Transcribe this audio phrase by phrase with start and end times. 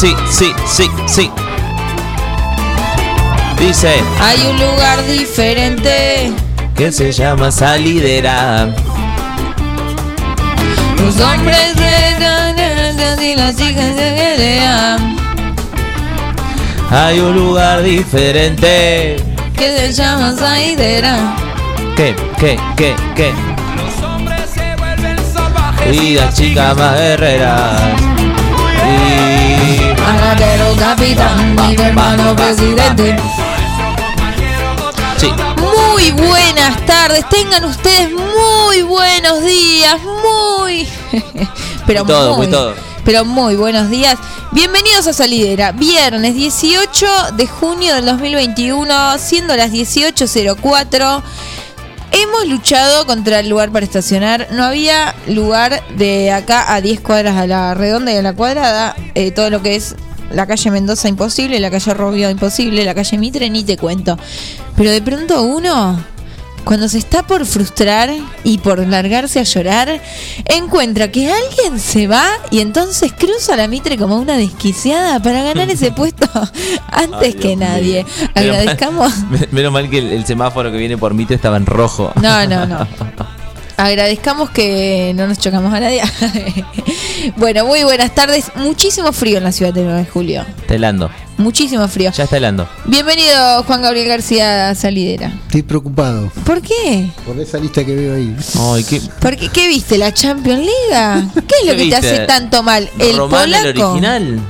[0.00, 1.30] Sí, sí, sí, sí.
[3.58, 6.32] Dice Hay un lugar diferente.
[6.74, 8.74] que se llama salidera.
[10.96, 14.96] Los hombres de y las chicas de Galilea,
[16.90, 19.16] Hay un lugar diferente.
[19.54, 21.36] que se llama Saidera.
[21.94, 22.16] ¿Qué?
[22.38, 22.58] ¿Qué?
[22.74, 22.94] ¿Qué?
[23.14, 23.34] ¿Qué?
[25.92, 27.82] Y las chicas más guerreras.
[29.26, 29.29] Y...
[30.10, 33.16] Panadero capitán, mi hermano presidente.
[35.16, 35.30] Sí.
[35.56, 40.88] Muy buenas tardes, tengan ustedes muy buenos días, muy.
[41.86, 42.74] Pero Muy todo, muy todo.
[43.04, 44.18] Pero muy buenos días.
[44.50, 51.22] Bienvenidos a Salidera, viernes 18 de junio del 2021, siendo las 18.04.
[52.12, 54.48] Hemos luchado contra el lugar para estacionar.
[54.52, 58.96] No había lugar de acá a 10 cuadras a la redonda y a la cuadrada.
[59.14, 59.94] Eh, todo lo que es
[60.32, 64.18] la calle Mendoza imposible, la calle Robio imposible, la calle Mitre ni te cuento.
[64.76, 66.04] Pero de pronto uno,
[66.64, 68.10] cuando se está por frustrar
[68.44, 70.00] y por largarse a llorar,
[70.46, 75.70] encuentra que alguien se va y entonces cruza la Mitre como una desquiciada para ganar
[75.70, 76.28] ese puesto
[76.90, 78.04] antes Ay, que nadie.
[78.04, 79.12] Menos mal- Agradezcamos.
[79.52, 82.12] Menos mal que el, el semáforo que viene por Mitre estaba en rojo.
[82.20, 82.86] No, no, no.
[83.80, 86.02] Agradezcamos que no nos chocamos a nadie.
[87.36, 88.52] bueno, muy buenas tardes.
[88.54, 90.44] Muchísimo frío en la ciudad de 9 de julio.
[90.60, 91.10] Está helando.
[91.38, 92.10] Muchísimo frío.
[92.12, 92.68] Ya está helando.
[92.84, 95.32] Bienvenido Juan Gabriel García Salidera.
[95.46, 97.08] Estoy preocupado ¿Por qué?
[97.24, 98.36] por esa lista que veo ahí.
[98.58, 99.00] Ay, qué.
[99.18, 99.96] ¿Por qué, ¿Qué viste?
[99.96, 101.24] ¿La Champions League?
[101.48, 102.90] ¿Qué es lo ¿Qué que te hace tanto mal?
[102.98, 103.66] ¿El Román, polaco?
[103.68, 104.40] el original.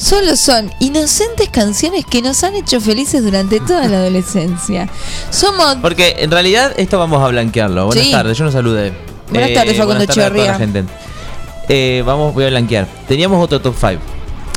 [0.00, 4.88] Solo son inocentes canciones que nos han hecho felices durante toda la adolescencia.
[5.30, 7.86] Somos Porque en realidad esto vamos a blanquearlo.
[7.86, 8.10] Buenas Sí.
[8.10, 8.86] tardes, yo no saludé.
[8.88, 8.92] Eh,
[9.30, 10.54] Buenas tardes, Facundo buenas tardes la Echeverría.
[10.54, 10.84] gente.
[11.68, 12.88] Eh, vamos, voy a blanquear.
[13.06, 14.02] Teníamos otro top 5.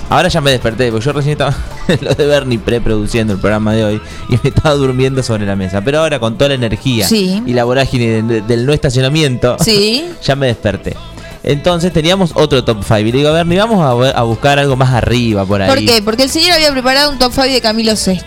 [0.10, 1.56] Ahora ya me desperté, porque yo recién estaba
[2.02, 5.82] lo de Bernie preproduciendo el programa de hoy y me estaba durmiendo sobre la mesa.
[5.82, 7.44] Pero ahora con toda la energía Sí.
[7.46, 10.06] y la vorágine de- del no estacionamiento, Sí.
[10.24, 10.96] ya me desperté.
[11.44, 14.60] Entonces teníamos otro top 5 y le digo, a Bernie, vamos a, ver- a buscar
[14.60, 15.68] algo más arriba por ahí.
[15.70, 16.02] ¿Por qué?
[16.02, 18.20] Porque el señor había preparado un top 5 de Camilo VI.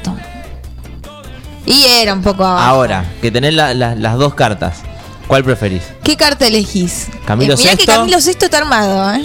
[1.64, 2.62] Y era un poco abajo.
[2.64, 4.76] Ahora, que tenés la- la- las dos cartas,
[5.26, 5.82] ¿cuál preferís?
[6.04, 7.08] ¿Qué carta elegís?
[7.26, 7.86] Camilo Eh, mirá que.
[7.86, 9.24] Camilo VI está armado, ¿eh?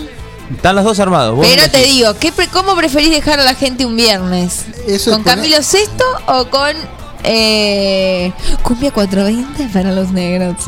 [0.56, 1.36] Están los dos armados.
[1.36, 4.66] vos Pero te digo, ¿qué pre- ¿cómo preferís dejar a la gente un viernes?
[4.88, 6.76] Eso ¿Con Camilo VI o con
[7.24, 8.32] eh,
[8.64, 10.56] Cumbia 420 para los negros?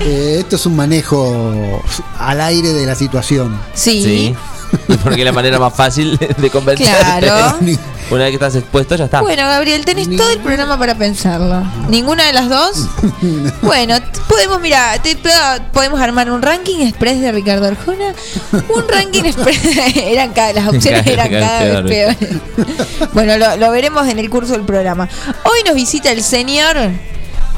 [0.00, 1.82] Eh, esto es un manejo
[2.18, 3.58] al aire de la situación.
[3.74, 4.02] sí.
[4.02, 4.34] Sí.
[5.02, 6.94] Porque es la manera más fácil de convencerte.
[7.26, 7.58] Claro.
[8.08, 9.20] Una vez que estás expuesto, ya está.
[9.20, 11.60] Bueno, Gabriel, tenés todo el programa para pensarlo.
[11.88, 12.86] ¿Ninguna de las dos?
[13.62, 13.96] Bueno,
[14.28, 15.18] podemos, mira, te-
[15.72, 18.14] podemos armar un ranking express de Ricardo Arjona.
[18.52, 19.58] Un ranking express.
[19.96, 22.14] eran cada, las opciones Cada- eran cada cada vez peor.
[22.16, 23.12] peores.
[23.12, 25.08] bueno, lo, lo veremos en el curso del programa.
[25.42, 26.76] Hoy nos visita el señor.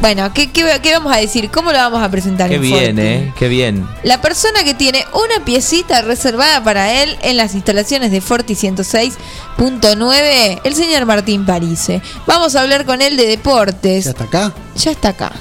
[0.01, 1.51] Bueno, ¿qué, qué, qué vamos a decir?
[1.51, 2.49] ¿Cómo lo vamos a presentar?
[2.49, 3.01] Qué en bien, Forti?
[3.03, 3.33] eh.
[3.37, 3.87] Qué bien.
[4.05, 10.61] La persona que tiene una piecita reservada para él en las instalaciones de Forti 106.9,
[10.63, 12.01] el señor Martín Parise.
[12.27, 14.05] Vamos a hablar con él de deportes.
[14.05, 14.53] ¿Ya está acá?
[14.77, 15.33] Ya está acá.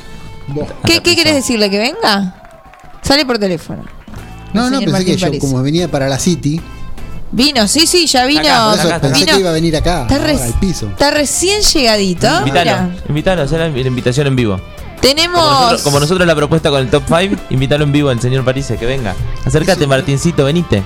[0.85, 1.69] ¿Qué, qué querés decirle?
[1.69, 2.41] ¿Que venga?
[3.03, 3.83] Sale por teléfono.
[4.53, 5.41] No, no, pensé Martín que yo, París.
[5.41, 6.59] como venía para la City,
[7.31, 8.41] Vino, sí, sí, ya vino.
[8.41, 10.87] Acá, acá, pensé vino- que iba a venir acá, está, ahora, res- al piso.
[10.87, 12.27] está recién llegadito.
[12.39, 12.89] Invítalo.
[13.09, 14.61] Invítalo, hacer la, invitación en vivo.
[15.01, 15.39] Tenemos.
[15.41, 18.43] Como nosotros, como nosotros la propuesta con el top 5, invítalo en vivo al señor
[18.45, 19.13] Parise, que venga.
[19.45, 20.83] Acércate, Martincito, venite.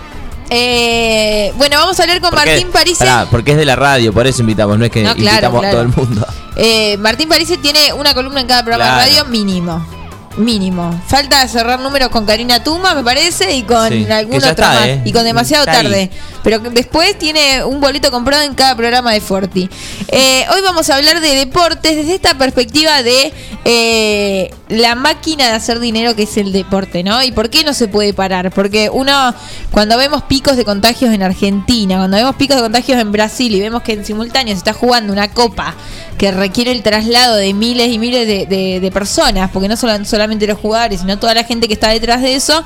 [0.49, 3.05] eh, bueno, vamos a hablar con Porque- Martín Parise.
[3.05, 5.59] Pará, porque es de la radio, por eso invitamos, no es que No, claro, invitamos
[5.61, 5.67] claro.
[5.67, 6.27] a todo el mundo.
[6.57, 9.05] Eh, Martín Parise tiene una columna en cada programa Claro.
[9.05, 9.85] de radio mínimo.
[10.37, 11.01] Mínimo.
[11.07, 14.87] Falta cerrar números con Karina Tuma, me parece, y con Sí, algún otro está, más.
[14.87, 15.01] ¿eh?
[15.05, 15.83] Y con demasiado Está ahí.
[15.83, 16.11] tarde.
[16.43, 19.69] Pero después tiene un boleto comprado en cada programa de Forti.
[20.07, 23.31] Eh, hoy vamos a hablar de deportes desde esta perspectiva de
[23.65, 27.21] eh, la máquina de hacer dinero que es el deporte, ¿no?
[27.23, 28.49] ¿Y por qué no se puede parar?
[28.51, 29.35] Porque uno,
[29.69, 33.59] cuando vemos picos de contagios en Argentina, cuando vemos picos de contagios en Brasil y
[33.59, 35.75] vemos que en simultáneo se está jugando una copa
[36.17, 40.03] que requiere el traslado de miles y miles de, de- de personas, porque no solo-
[40.21, 42.63] solamente los jugadores, sino toda la gente que está detrás de eso,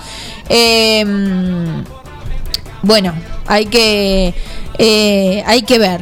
[0.50, 1.06] eh,
[2.82, 3.14] bueno,
[3.48, 4.34] hay que,
[4.78, 6.02] eh, hay que ver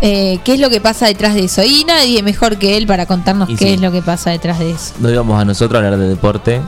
[0.00, 1.62] eh, qué es lo que pasa detrás de eso.
[1.62, 3.74] Y nadie mejor que él para contarnos Y qué sí.
[3.74, 4.94] es lo que pasa detrás de eso.
[4.98, 6.62] No íbamos a nosotros a hablar de deporte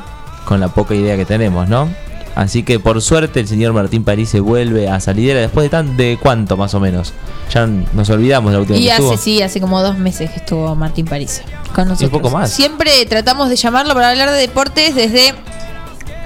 [0.45, 1.89] con la poca idea que tenemos, ¿no?
[2.37, 5.97] Así que por suerte el señor Martín París se vuelve a salidera después de tan
[5.97, 7.15] de cuánto más o menos.
[7.51, 9.17] Ya nos olvidamos de la última Y que hace, estuvo.
[9.17, 11.41] sí, hace como dos meses que estuvo Martín París
[11.75, 12.11] con nosotros.
[12.11, 12.53] poco más.
[12.53, 15.35] Siempre tratamos de llamarlo para hablar de deportes desde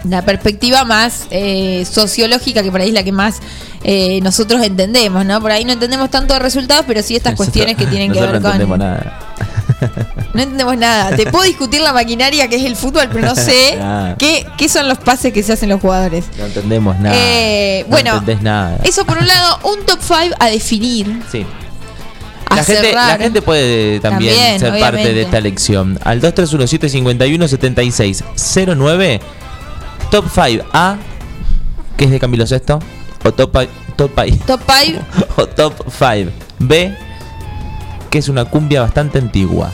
[0.02, 3.38] la perspectiva más eh, sociológica, que por ahí es la que más
[3.84, 5.40] eh, nosotros entendemos, ¿no?
[5.40, 8.40] Por ahí no entendemos tanto de resultados, pero sí estas cuestiones que tienen que ver
[8.40, 8.78] no con...
[8.80, 9.29] nada.
[10.34, 11.16] No entendemos nada.
[11.16, 13.78] Te puedo discutir la maquinaria que es el fútbol, pero no sé
[14.18, 16.26] qué, qué son los pases que se hacen los jugadores.
[16.38, 17.16] No entendemos nada.
[17.16, 18.78] Eh, no bueno, entendés nada.
[18.84, 21.20] Eso por un lado, un top 5 a definir.
[21.30, 21.44] Sí.
[22.48, 26.00] A La gente, la gente puede también, También, ser parte de esta elección.
[26.02, 29.20] Al 231-751-7609,
[30.10, 30.96] Top 5A,
[31.96, 32.80] que es de Camilo Sesto,
[33.24, 34.14] o Top 5 top
[34.46, 35.00] Top 5.
[35.36, 36.96] o Top 5B,
[38.10, 39.70] que es una cumbia bastante antigua.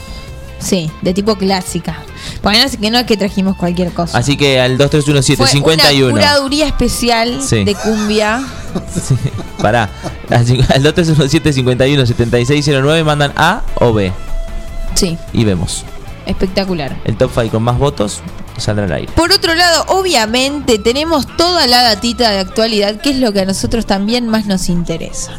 [0.59, 1.99] Sí, de tipo clásica.
[2.41, 4.17] Porque no, que no es que trajimos cualquier cosa.
[4.17, 6.09] Así que al Fue una 231-751.
[6.11, 7.63] curaduría especial Sí.
[7.63, 8.41] de cumbia.
[8.93, 9.15] Sí,
[9.61, 9.89] pará.
[10.29, 14.11] Al 231-751-7609 mandan A o B.
[14.95, 15.83] Sí, Y vemos.
[16.25, 16.97] espectacular.
[17.05, 18.21] El top 5 con más votos
[18.57, 19.11] saldrá al aire.
[19.15, 23.45] Por otro lado, obviamente tenemos toda la datita de actualidad, que es lo que a
[23.45, 25.31] nosotros también más nos interesa.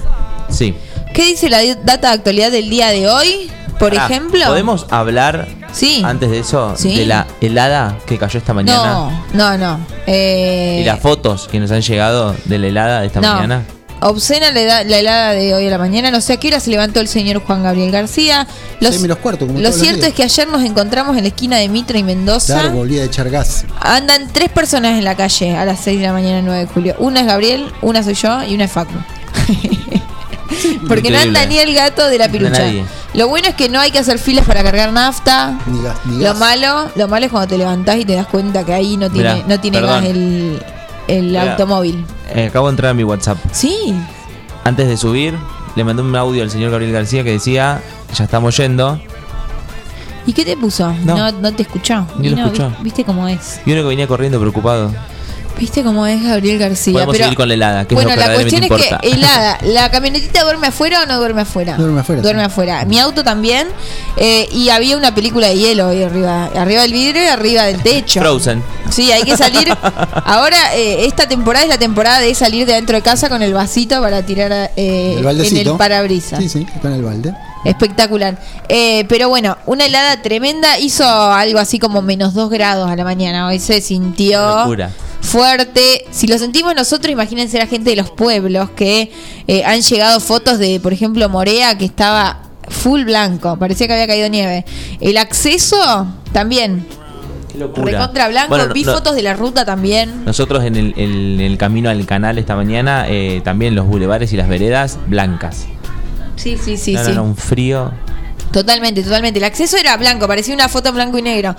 [0.49, 0.75] Sí.
[1.19, 3.50] ¿Qué dice la data de actualidad del día de hoy?
[3.76, 4.38] Por Pará, ejemplo.
[4.47, 6.00] ¿Podemos hablar Sí.
[6.05, 6.94] antes de eso Sí.
[6.97, 8.85] de la helada que cayó esta mañana?
[8.85, 9.81] No, no, no.
[10.06, 13.35] Eh, Y las fotos que nos han llegado de la helada de esta no.
[13.35, 13.65] mañana.
[14.00, 16.12] Obscena la, la helada de hoy a la mañana.
[16.12, 18.47] No sé a qué hora se levantó el señor Juan Gabriel García.
[18.79, 21.69] Los- menos cuarto, como lo cierto es que ayer nos encontramos en la esquina de
[21.69, 22.61] Mitra y Mendoza.
[22.61, 23.65] Claro, volvía a echar gas.
[23.81, 26.94] Andan tres personas en la calle a las 6 de la mañana, 9 de julio.
[27.00, 28.94] Una es Gabriel, una soy yo y una es Facu.
[30.89, 32.65] Porque no anda ni el gato de la pirucha.
[33.15, 35.59] Lo bueno es que no hay que hacer filas para cargar nafta.
[35.67, 38.65] Ni gas, ni Lo malo, lo malo es cuando te levantás y te das cuenta
[38.65, 40.00] que ahí no tiene, Mirá, no tiene perdón.
[40.03, 40.62] gas el,
[41.09, 41.50] el Mirá.
[41.53, 42.05] automóvil.
[42.35, 43.39] Eh, acabo de entrar a mi WhatsApp.
[43.53, 43.95] Sí.
[44.65, 45.35] Antes de subir,
[45.77, 47.81] le mandé un audio al señor Gabriel García que decía,
[48.15, 49.01] ya estamos yendo.
[50.27, 50.93] ¿Y qué te puso?
[51.05, 51.17] No.
[51.17, 52.06] No, no te escuchó.
[52.19, 52.69] Ni lo no, escuchó.
[52.79, 53.61] vi- ¿Viste cómo es?
[53.65, 54.93] Y uno que venía corriendo preocupado.
[55.58, 56.93] ¿Viste cómo es Gabriel García?
[56.93, 59.58] Podemos seguir con la helada, que es bueno, lo que la cuestión es que helada,
[59.62, 61.76] ¿la camionetita duerme afuera o no duerme afuera?
[61.76, 62.46] Duerme afuera, Duerme sí.
[62.46, 62.84] afuera.
[62.84, 63.66] Mi auto también.
[64.16, 66.46] eh, y había una película de hielo ahí arriba.
[66.55, 68.20] Arriba del vidrio y arriba del techo.
[68.20, 68.62] Frozen.
[68.90, 69.69] Sí, hay que salir.
[70.25, 73.52] Ahora, eh, esta temporada es la temporada de salir de adentro de casa con el
[73.52, 75.72] vasito para tirar eh, El en baldecito.
[75.72, 76.38] el parabrisas.
[76.38, 77.34] Sí, sí, en el balde.
[77.64, 78.38] Espectacular.
[78.69, 80.78] Eh, pero bueno, una helada tremenda.
[80.78, 83.49] Hizo algo así como menos 2 grados a la mañana.
[83.49, 84.38] Hoy se sintió.
[85.20, 86.05] Fuerte.
[86.11, 89.10] Si lo sentimos nosotros, imagínense la gente de los pueblos que
[89.46, 93.56] eh, han llegado fotos de, por ejemplo, Morea, que estaba full blanco.
[93.58, 94.65] Parecía que había caído nieve.
[95.01, 96.87] El acceso también.
[97.53, 97.93] Qué locura.
[97.93, 98.48] Recontra blanco.
[98.51, 100.25] Bueno, Vi no- fotos de la ruta también.
[100.25, 104.37] Nosotros en el, en el camino al canal esta mañana, eh, también los bulevares y
[104.37, 105.67] las veredas blancas.
[106.37, 107.13] Sí, sí, sí, no, sí.
[107.13, 107.91] no, un frío.
[108.52, 109.38] Totalmente, totalmente.
[109.38, 111.55] El acceso era blanco, parecía una foto en blanco y negro.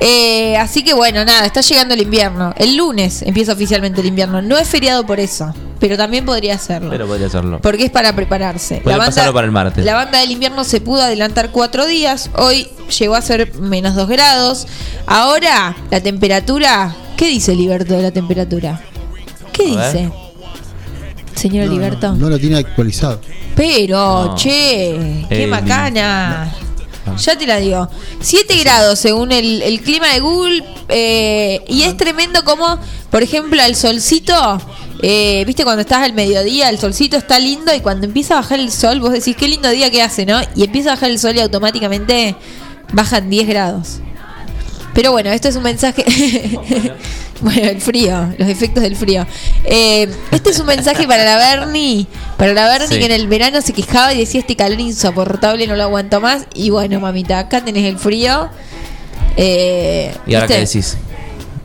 [0.00, 2.54] Eh, así que bueno, nada, está llegando el invierno.
[2.56, 4.40] El lunes empieza oficialmente el invierno.
[4.42, 6.90] No es feriado por eso, pero también podría hacerlo.
[6.90, 7.60] Pero podría hacerlo.
[7.60, 8.80] porque es para prepararse.
[8.82, 9.84] Puede pasarlo para el martes.
[9.84, 12.30] La banda del invierno se pudo adelantar cuatro días.
[12.36, 12.68] Hoy
[12.98, 14.66] llegó a ser menos dos grados.
[15.06, 16.94] Ahora, la temperatura.
[17.16, 18.80] ¿Qué dice Liberto de la temperatura?
[19.52, 20.27] ¿Qué A ver.
[21.38, 22.08] Señor No, Liberto.
[22.12, 23.20] no, no lo tiene actualizado.
[23.56, 24.34] Pero, No.
[24.36, 26.52] che, qué Eh, macana.
[27.06, 27.16] no.
[27.16, 27.88] Ya te la digo.
[28.20, 30.64] 7 grados según el, el clima de Google.
[30.90, 32.78] eh, y es tremendo como,
[33.10, 34.34] por ejemplo, al solcito.
[35.02, 37.74] eh, Viste, cuando estás al mediodía, el solcito está lindo.
[37.74, 40.40] Y cuando empieza a bajar el sol, vos decís, qué lindo día que hace, ¿no?
[40.56, 42.34] Y empieza a bajar el sol y automáticamente
[42.92, 43.98] bajan 10 grados.
[44.94, 46.04] Pero bueno, esto es un mensaje.
[47.40, 49.26] bueno, el frío, los efectos del frío.
[49.64, 52.06] Eh, este es un mensaje para la Bernie.
[52.36, 52.98] Para la Bernie Sí.
[52.98, 56.46] que en el verano se quejaba y decía: Este calor insoportable, no lo aguanto más.
[56.54, 58.48] Y bueno, mamita, acá tenés el frío.
[59.36, 60.96] Eh, ¿Y ahora qué decís?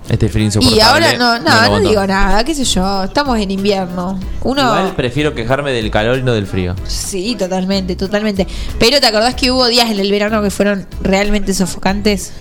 [0.10, 0.84] Este frío Y insoportable.
[0.84, 4.20] ahora no, no, no, digo nada, qué sé yo, estamos en invierno.
[4.44, 6.76] Uno Igual prefiero quejarme del calor y no del frío.
[6.86, 8.46] Sí, totalmente, totalmente.
[8.78, 12.34] Pero ¿te acordás que hubo días en el verano que fueron realmente sofocantes?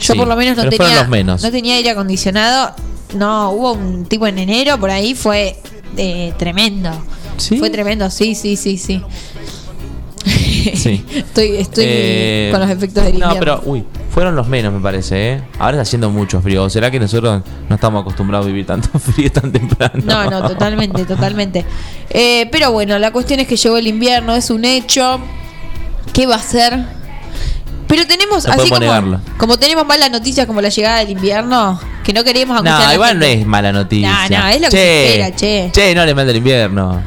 [0.00, 1.42] Yo Sí, por lo menos no tenía menos.
[1.42, 2.74] no tenía aire acondicionado.
[3.14, 5.56] No, hubo un tipo en enero por ahí fue
[5.96, 6.90] eh, tremendo.
[7.36, 7.58] ¿Sí?
[7.58, 9.02] Fue tremendo, sí, sí, sí, sí.
[10.74, 11.04] Sí.
[11.14, 13.34] estoy estoy Eh, con los efectos del invierno.
[13.34, 15.42] No, pero, uy, fueron los menos, me parece, ¿eh?
[15.58, 16.64] Ahora está haciendo mucho frío.
[16.64, 20.02] ¿O será que nosotros no estamos acostumbrados a vivir tanto frío tan temprano?
[20.04, 21.64] No, no, totalmente, totalmente.
[22.10, 25.20] Eh, pero bueno, la cuestión es que llegó el invierno, es un hecho.
[26.12, 26.97] ¿Qué va a ser?
[27.88, 29.20] Pero tenemos, No así como, negarlo.
[29.38, 33.18] como tenemos malas noticias como la llegada del invierno, que no queremos a No, igual
[33.18, 34.28] no es mala noticia.
[34.28, 35.70] No, no, es lo que se espera, che.
[35.72, 37.02] Che, no le manda el invierno.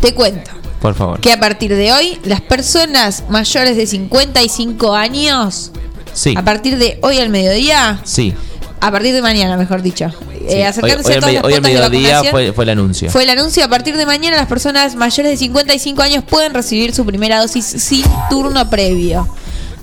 [0.00, 1.20] Te cuento Por favor.
[1.20, 5.70] que a partir de hoy, las personas mayores de 55 años,
[6.14, 6.34] Sí.
[6.36, 8.34] a partir de hoy al mediodía, Sí.
[8.80, 10.46] a partir de mañana, mejor dicho, sí.
[10.48, 13.10] eh, acercarse hoy, a al todas las hoy de mediodía fue, fue el anuncio.
[13.10, 13.62] Fue el anuncio.
[13.62, 17.66] A partir de mañana, las personas mayores de 55 años pueden recibir su primera dosis
[17.66, 19.28] sin turno previo.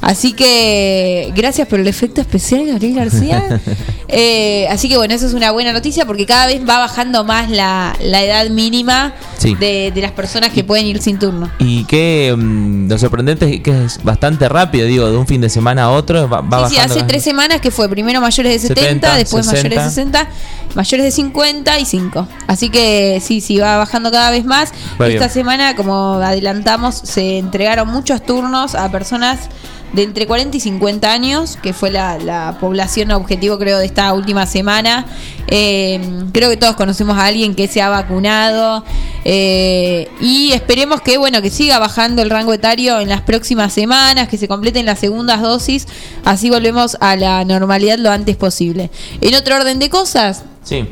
[0.08, 3.62] Así que, gracias por el efecto especial, Gabriel García.
[4.10, 7.50] Eh, así que, bueno, eso es una buena noticia porque cada vez va bajando más
[7.50, 9.54] la, la edad mínima Sí.
[9.56, 11.52] de, de las personas que pueden ir sin turno.
[11.60, 15.50] Y que mm, lo sorprendente es que es bastante rápido, digo, de un fin de
[15.50, 18.60] semana a otro va, va Sí, sí, hace tres semanas que fue primero mayores de
[18.70, 20.20] 70, 70, después mayores de 60.
[20.20, 20.30] 60,
[20.76, 22.28] mayores de 55.
[22.48, 24.72] Así que sí, sí, va bajando cada vez más.
[24.92, 25.30] Esta bien.
[25.30, 29.50] semana, como adelantamos, se entregaron muchos turnos a personas
[29.94, 34.14] de entre 40 y 50 años, que fue la, la población objetivo creo de esta
[34.14, 35.06] última semana.
[35.48, 36.00] Eh,
[36.34, 38.84] creo que todos conocemos a alguien que se ha vacunado
[39.24, 44.28] eh, y esperemos que bueno que siga bajando el rango etario en las próximas semanas,
[44.28, 45.88] que se completen las segundas dosis,
[46.26, 48.92] así volvemos a la normalidad lo antes posible.
[49.22, 50.86] En otro orden de cosas, Sí.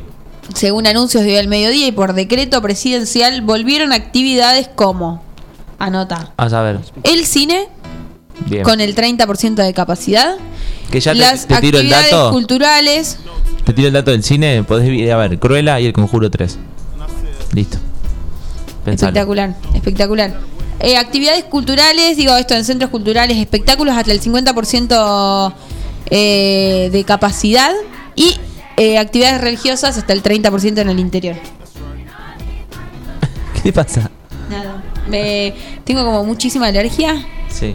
[0.54, 5.22] según anuncios de hoy al mediodía y por decreto presidencial, volvieron actividades como,
[5.78, 6.78] anota, A saber.
[7.02, 7.68] el cine
[8.44, 8.62] Bien.
[8.62, 10.36] con el 30% de capacidad,
[10.90, 12.30] que ya te, las te tiro el actividades dato.
[12.30, 13.18] culturales,
[13.64, 14.62] Te tiro el dato del cine.
[14.62, 16.58] Podés ir a ver Cruella y el Conjuro 3.
[17.54, 17.78] Listo.
[18.84, 19.08] Pensalo.
[19.10, 20.40] espectacular, espectacular.
[20.78, 25.54] Eh, actividades culturales, digo esto en centros culturales, espectáculos hasta el 50%
[26.10, 27.72] eh, de capacidad
[28.14, 28.36] y
[28.76, 31.36] eh, actividades religiosas hasta el 30% en el interior.
[33.54, 34.10] ¿Qué te pasa?
[34.50, 34.82] Nada.
[35.08, 37.74] Me, tengo como muchísima alergia Sí.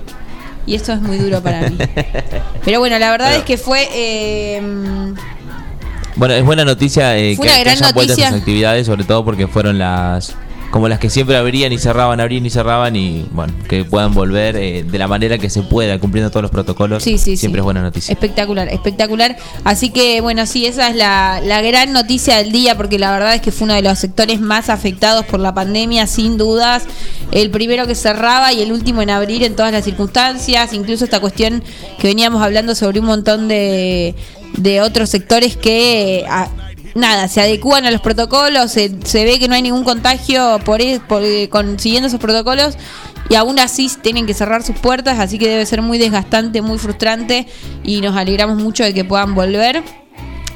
[0.66, 1.78] Y esto es muy duro para mí.
[2.66, 3.88] Pero bueno, la verdad Pero- es que fue...
[3.94, 4.62] eh,
[6.16, 8.28] Bueno, es buena noticia eh, Fue que, una que hayan vuelto noticia.
[8.28, 10.36] esas actividades, sobre todo porque fueron las
[10.72, 14.56] como las que siempre abrían y cerraban, abrían y cerraban y bueno, que puedan volver
[14.56, 17.04] eh, de la manera que se pueda, cumpliendo todos los protocolos.
[17.04, 17.62] Sí, sí, siempre sí.
[17.62, 18.14] es buena noticia.
[18.14, 19.36] Espectacular, espectacular.
[19.66, 23.36] Así que, bueno, sí, esa es la, la gran noticia del día, porque la verdad
[23.36, 26.84] es que fue uno de los sectores más afectados por la pandemia, sin dudas.
[27.32, 30.74] El primero que cerraba y el último en abrir en todas las circunstancias.
[30.74, 31.64] Incluso esta cuestión
[32.00, 34.16] que veníamos hablando sobre un montón de,
[34.58, 36.26] de otros sectores que.
[36.30, 36.50] a-
[36.94, 40.82] Nada, se adecúan a los protocolos, se, se ve que no hay ningún contagio por,
[40.82, 42.76] e- por, eh, con- siguiendo esos protocolos
[43.30, 46.78] y aún así tienen que cerrar sus puertas, así que debe ser muy desgastante, muy
[46.78, 47.48] frustrante
[47.84, 49.84] y nos alegramos mucho de que puedan volver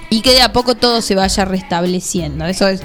[0.09, 2.45] y que de a poco todo se vaya restableciendo.
[2.45, 2.81] Eso es,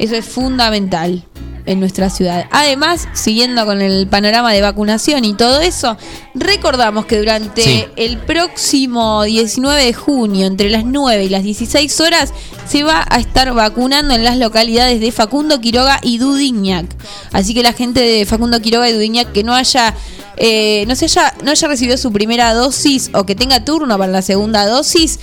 [0.00, 1.24] eso es fundamental
[1.68, 2.46] en nuestra ciudad.
[2.50, 5.96] Además, siguiendo con el panorama de vacunación y todo eso,
[6.34, 7.84] recordamos que durante Sí.
[7.96, 12.32] el próximo 19 de junio, entre las 9 y las 16 horas,
[12.66, 16.86] se va a estar vacunando en las localidades de Facundo Quiroga y Dudignac.
[17.32, 19.94] Así que la gente de Facundo Quiroga y Dudignac que no haya
[20.38, 24.12] eh, no se haya no haya recibido su primera dosis o que tenga turno para
[24.12, 25.18] la segunda dosis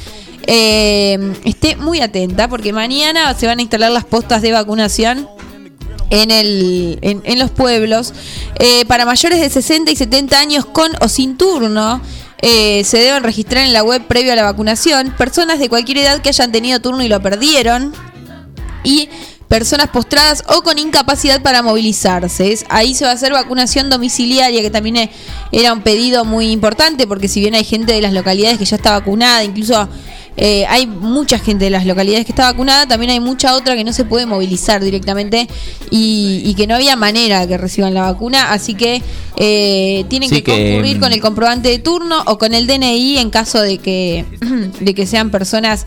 [0.45, 5.27] eh, esté muy atenta porque mañana se van a instalar las postas de vacunación
[6.09, 8.13] en, el, en, en los pueblos.
[8.59, 12.01] Eh, para mayores de 60 y 70 años con o sin turno,
[12.41, 15.13] eh, se deben registrar en la web previo a la vacunación.
[15.17, 17.93] Personas de cualquier edad que hayan tenido turno y lo perdieron.
[18.83, 19.09] Y
[19.47, 22.57] personas postradas o con incapacidad para movilizarse.
[22.69, 25.11] Ahí se va a hacer vacunación domiciliaria, que también eh,
[25.51, 28.75] era un pedido muy importante, porque si bien hay gente de las localidades que ya
[28.75, 29.87] está vacunada, incluso
[30.37, 33.83] eh, hay mucha gente de las localidades que está vacunada, también hay mucha otra que
[33.83, 35.47] no se puede movilizar directamente
[35.91, 39.01] y, y que no había manera de que reciban la vacuna, así que
[39.37, 42.67] eh, tienen Sí, que, que, concurrir mm, con el comprobante de turno o con el
[42.67, 44.25] DNI en caso de que,
[44.79, 45.85] de que sean personas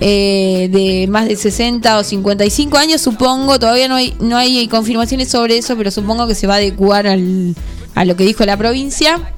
[0.00, 5.28] eh, de más de 60 o 55 años, supongo, todavía no hay, no hay confirmaciones
[5.28, 7.54] sobre eso, pero supongo que se va a adecuar al,
[7.94, 9.34] a lo que dijo la provincia.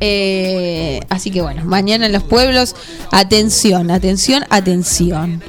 [0.00, 2.74] Eh, así que bueno, mañana en los pueblos,
[3.12, 5.42] atención, atención, atención.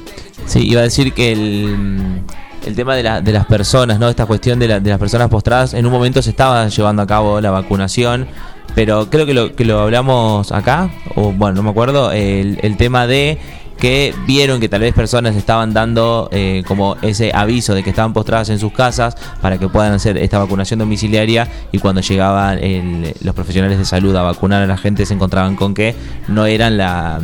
[0.46, 2.22] Sí, iba a decir que el,
[2.66, 4.08] el tema de, la- de las personas, ¿no?
[4.08, 7.06] Esta cuestión de, la- de las personas postradas, en un momento se estaba llevando a
[7.06, 8.26] cabo la vacunación,
[8.74, 12.76] pero creo que lo, que lo hablamos acá, o bueno, no me acuerdo, el, el
[12.76, 13.38] tema de
[13.80, 18.12] que vieron que tal vez personas estaban dando eh, como ese aviso de que estaban
[18.12, 23.14] postradas en sus casas para que puedan hacer esta vacunación domiciliaria y cuando llegaban el-
[23.22, 25.94] los profesionales de salud a vacunar a la gente se encontraban con que
[26.28, 27.18] no eran la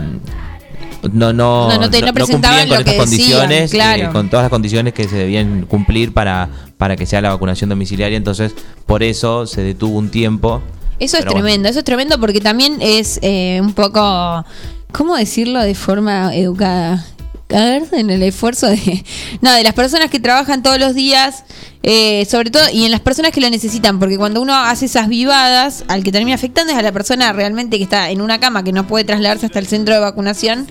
[1.12, 4.02] no no No, no te- no presentaban cumplían con lo que estas decían, condiciones claro.
[4.04, 6.48] eh, con todas las condiciones que se debían cumplir para
[6.78, 8.54] para que sea la vacunación domiciliaria entonces
[8.86, 10.62] por eso se detuvo un tiempo
[10.98, 11.40] Eso es bueno.
[11.40, 14.44] tremendo, eso es tremendo porque también es eh, un poco,
[14.92, 17.04] ¿cómo decirlo de forma educada?
[17.50, 19.04] A ver, en el esfuerzo de...
[19.40, 21.44] No, de las personas que trabajan todos los días,
[21.82, 25.08] eh, sobre todo, y en las personas que lo necesitan, porque cuando uno hace esas
[25.08, 28.64] vivadas, al que termina afectando es a la persona realmente que está en una cama,
[28.64, 30.66] que no puede trasladarse hasta el centro de vacunación,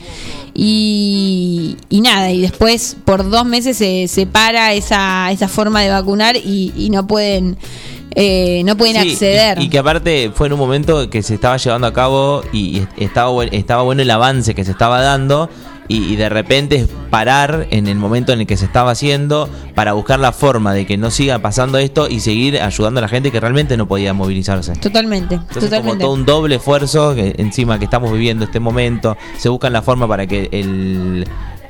[0.54, 6.36] y, nada, y después por dos meses se, se para esa, esa forma de vacunar
[6.36, 7.58] y, y no pueden...
[8.16, 9.60] eh, no pueden Sí, acceder.
[9.60, 12.80] Y, y que aparte fue en un momento que se estaba llevando a cabo y,
[12.80, 15.50] y estaba, estaba bueno el avance que se estaba dando
[15.88, 19.94] y, y de repente parar en el momento en el que se estaba haciendo para
[19.94, 23.32] buscar la forma de que no siga pasando esto y seguir ayudando a la gente
[23.32, 24.74] que realmente no podía movilizarse.
[24.78, 26.04] Totalmente, Entonces como totalmente.
[26.04, 30.08] todo un doble esfuerzo que encima que estamos viviendo este momento, se buscan la forma
[30.08, 31.28] para que el,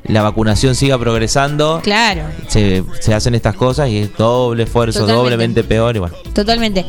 [0.07, 1.81] la vacunación siga progresando.
[1.83, 5.23] Claro, Se, se hacen estas cosas y es doble esfuerzo, Totalmente.
[5.23, 6.15] doblemente peor y bueno.
[6.33, 6.85] totalmente.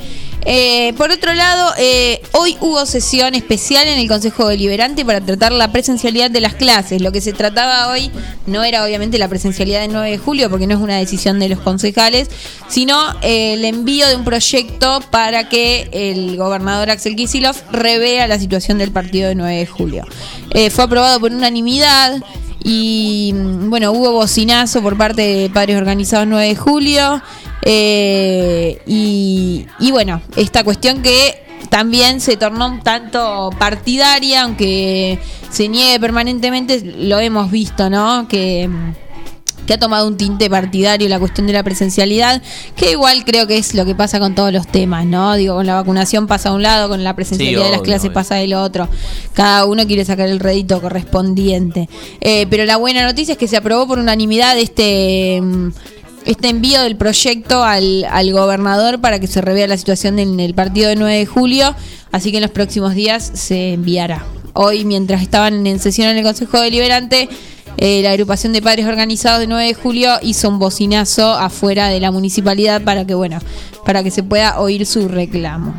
[0.49, 5.51] Eh, por otro lado, eh, hoy hubo sesión especial en el Consejo Deliberante para tratar
[5.51, 7.03] la presencialidad de las clases.
[7.03, 8.13] Lo que se trataba hoy
[8.47, 11.49] no era obviamente la presencialidad del 9 de julio, porque no es una decisión de
[11.49, 12.29] los concejales,
[12.69, 18.39] sino eh, el envío de un proyecto para que el gobernador Axel Kicillof revea la
[18.39, 20.05] situación del partido de 9 de julio.
[20.53, 22.23] Eh, fue aprobado por unanimidad.
[22.69, 27.23] Y mm, bueno, hubo bocinazo por parte de Padres Organizados 9 de julio.
[27.63, 35.69] eh, y, y bueno, esta cuestión que también se tornó un tanto partidaria, aunque se
[35.69, 38.27] niegue permanentemente, lo hemos visto, ¿no?
[38.27, 39.06] Que, mm,
[39.67, 42.41] que ha tomado un tinte partidario la cuestión de la presencialidad,
[42.77, 45.35] que igual creo que es lo que pasa con todos los temas, ¿no?
[45.35, 48.15] Digo, con la vacunación pasa a un lado, con la presencialidad de las clases obvio.
[48.15, 48.89] pasa del otro.
[49.35, 51.89] Cada uno quiere sacar el rédito correspondiente.
[52.21, 55.41] Eh, pero la buena noticia es que se aprobó por unanimidad este...
[55.43, 55.69] mm,
[56.27, 60.55] Este envío del proyecto al, al gobernador para que se revea la situación en el
[60.55, 61.73] partido de 9 de julio,
[62.11, 64.25] así que en los próximos días se enviará.
[64.53, 67.29] Hoy, mientras estaban en sesión en el Consejo Deliberante,
[67.79, 72.01] eh, la agrupación de padres organizados de 9 de julio hizo un bocinazo afuera de
[72.01, 73.39] la municipalidad para que, bueno,
[73.85, 75.75] para que se pueda oír su reclamo.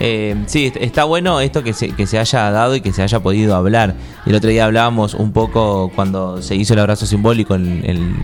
[0.00, 3.02] Eh, sí, est- está bueno esto que se, que se haya dado y que se
[3.02, 3.94] haya podido hablar.
[4.26, 8.16] El otro día hablábamos un poco cuando se hizo el abrazo simbólico en, en-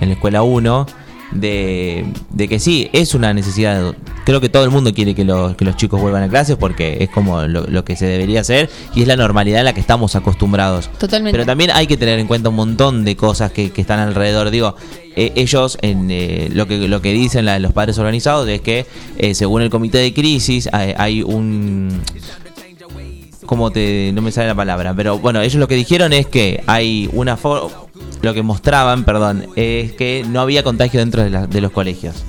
[0.00, 0.86] en la escuela 1,
[1.32, 3.94] de, de que sí, es una necesidad.
[4.24, 6.98] Creo que todo el mundo quiere que los, que los chicos vuelvan a clases porque
[7.00, 9.80] es como lo, lo que se debería hacer y es la normalidad a la que
[9.80, 10.88] estamos acostumbrados.
[10.98, 11.32] Totalmente.
[11.36, 14.50] Pero también hay que tener en cuenta un montón de cosas que, que están alrededor.
[14.50, 14.76] Digo,
[15.16, 18.86] eh, ellos, en eh, lo, que, lo que dicen la- los padres organizados es que
[19.18, 22.00] eh, según el comité de crisis hay, hay un...
[23.46, 24.10] ¿Cómo te.?
[24.14, 24.94] No me sale la palabra.
[24.94, 27.36] Pero bueno, ellos lo que dijeron es que hay una.
[27.36, 27.70] fo-
[28.24, 32.24] Lo que mostraban, perdón, es que no había contagio dentro de, la- de los colegios.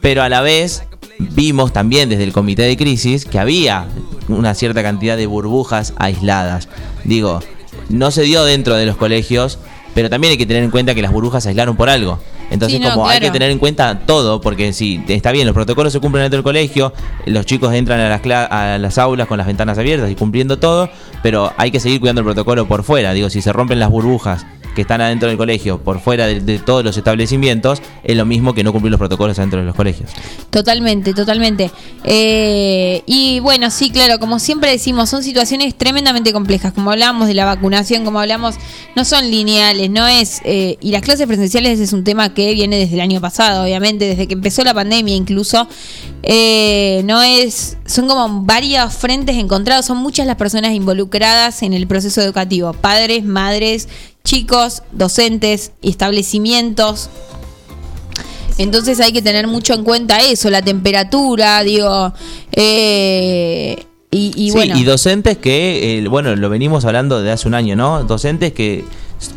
[0.00, 0.82] Pero a la vez
[1.18, 3.84] vimos también desde el comité de crisis que había
[4.28, 6.68] una cierta cantidad de burbujas aisladas.
[7.04, 7.40] Digo,
[7.90, 9.58] no se dio dentro de los colegios,
[9.94, 12.18] pero también hay que tener en cuenta que las burbujas se aislaron por algo.
[12.50, 15.54] Entonces, Sí, no, como hay que tener en cuenta todo, porque si está bien, los
[15.54, 16.92] protocolos se cumplen dentro del colegio,
[17.26, 20.58] los chicos entran a las, cla- a las aulas con las ventanas abiertas y cumpliendo
[20.58, 20.88] todo,
[21.22, 23.12] pero hay que seguir cuidando el protocolo por fuera.
[23.12, 26.84] Digo, si se rompen las burbujas que están adentro del colegio, por fuera de, todos
[26.84, 30.10] los establecimientos, es lo mismo que no cumplir los protocolos adentro de los colegios.
[30.50, 31.70] Totalmente, totalmente.
[32.04, 36.72] Eh, y bueno, sí, claro, como siempre decimos, son situaciones tremendamente complejas.
[36.72, 38.56] Como hablamos de la vacunación, como hablamos,
[38.96, 40.40] no son lineales, no es.
[40.44, 44.06] eh, y las clases presenciales es un tema que viene desde el año pasado, obviamente,
[44.06, 45.68] desde que empezó la pandemia incluso.
[46.22, 47.76] Eh, no es.
[47.86, 53.24] Son como varios frentes encontrados, son muchas las personas involucradas en el proceso educativo: padres,
[53.24, 53.88] madres,
[54.24, 57.10] chicos, docentes, establecimientos.
[58.58, 62.12] Entonces hay que tener mucho en cuenta eso, la temperatura, digo,
[62.52, 67.48] eh, y, y Sí, bueno, y docentes que, eh, bueno, lo venimos hablando de hace
[67.48, 68.04] un año, ¿no?
[68.04, 68.84] Docentes que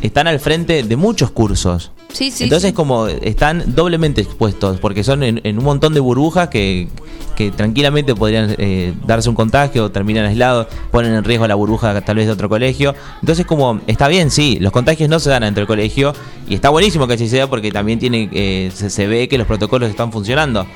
[0.02, 1.92] están al frente de muchos cursos.
[2.12, 2.44] Sí, sí.
[2.44, 2.74] Entonces sí.
[2.74, 6.88] como están doblemente expuestos, porque son en, en un montón de burbujas que,
[7.34, 12.16] que tranquilamente podrían eh, darse un contagio, terminan aislados, ponen en riesgo la burbuja tal
[12.16, 12.94] vez de otro colegio.
[13.20, 16.14] Entonces como está bien, sí, los contagios no se dan entre el colegio
[16.48, 19.46] y está buenísimo que así sea porque también tiene eh, se, se ve que los
[19.46, 20.66] protocolos están funcionando.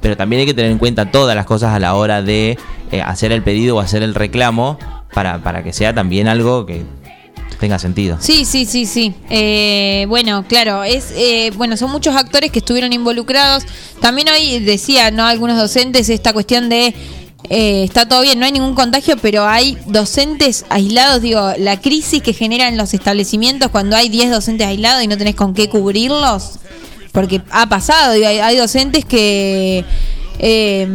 [0.00, 2.58] Pero también hay que tener en cuenta todas las cosas a la hora de
[2.90, 4.76] eh, hacer el pedido o hacer el reclamo
[5.14, 6.82] para, para que sea también algo que
[7.62, 8.18] tenga sentido.
[8.20, 9.14] Sí, sí, sí, sí.
[9.30, 13.62] Eh, bueno, claro, es eh, bueno, son muchos actores que estuvieron involucrados.
[14.00, 16.92] También hoy decía, no, algunos docentes esta cuestión de
[17.50, 21.22] eh, está todo bien, no hay ningún contagio, pero hay docentes aislados.
[21.22, 25.36] Digo, la crisis que generan los establecimientos cuando hay 10 docentes aislados y no tenés
[25.36, 26.58] con qué cubrirlos,
[27.12, 28.14] porque ha pasado.
[28.14, 29.84] Digo, hay, hay docentes que
[30.40, 30.88] eh,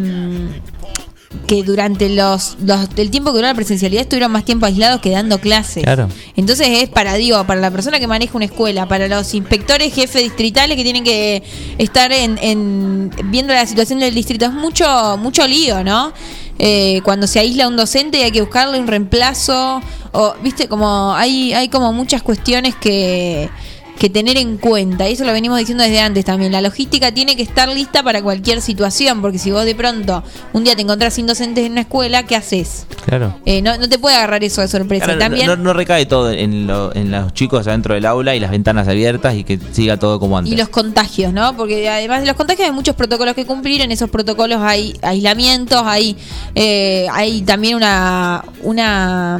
[1.47, 5.11] que durante los, los el tiempo que duró la presencialidad estuvieron más tiempo aislados que
[5.11, 5.83] dando clases.
[5.83, 6.09] Claro.
[6.35, 10.21] Entonces es para, digo, para la persona que maneja una escuela, para los inspectores, jefes
[10.21, 11.41] distritales que tienen que
[11.77, 16.13] estar en, en viendo la situación del distrito, es mucho, mucho lío, ¿no?
[16.59, 19.81] Eh, cuando se aísla un docente y hay que buscarle un reemplazo,
[20.11, 23.49] o, viste, como hay, hay como muchas cuestiones que
[23.97, 27.35] que tener en cuenta, y eso lo venimos diciendo desde antes también, la logística tiene
[27.35, 31.13] que estar lista para cualquier situación, porque si vos de pronto un día te encontrás
[31.15, 32.85] sin docentes en una escuela, ¿qué haces?
[33.05, 33.35] Claro.
[33.45, 35.05] Eh, no, no te puede agarrar eso de sorpresa.
[35.05, 38.39] Claro, también, no, no recae todo en, lo- en los chicos adentro del aula y
[38.39, 40.53] las ventanas abiertas y que siga todo como antes.
[40.53, 41.55] Y los contagios, ¿no?
[41.57, 43.81] Porque además de los contagios hay muchos protocolos que cumplir.
[43.81, 46.17] En esos protocolos hay aislamientos, hay,
[46.55, 49.39] eh, hay también una, una,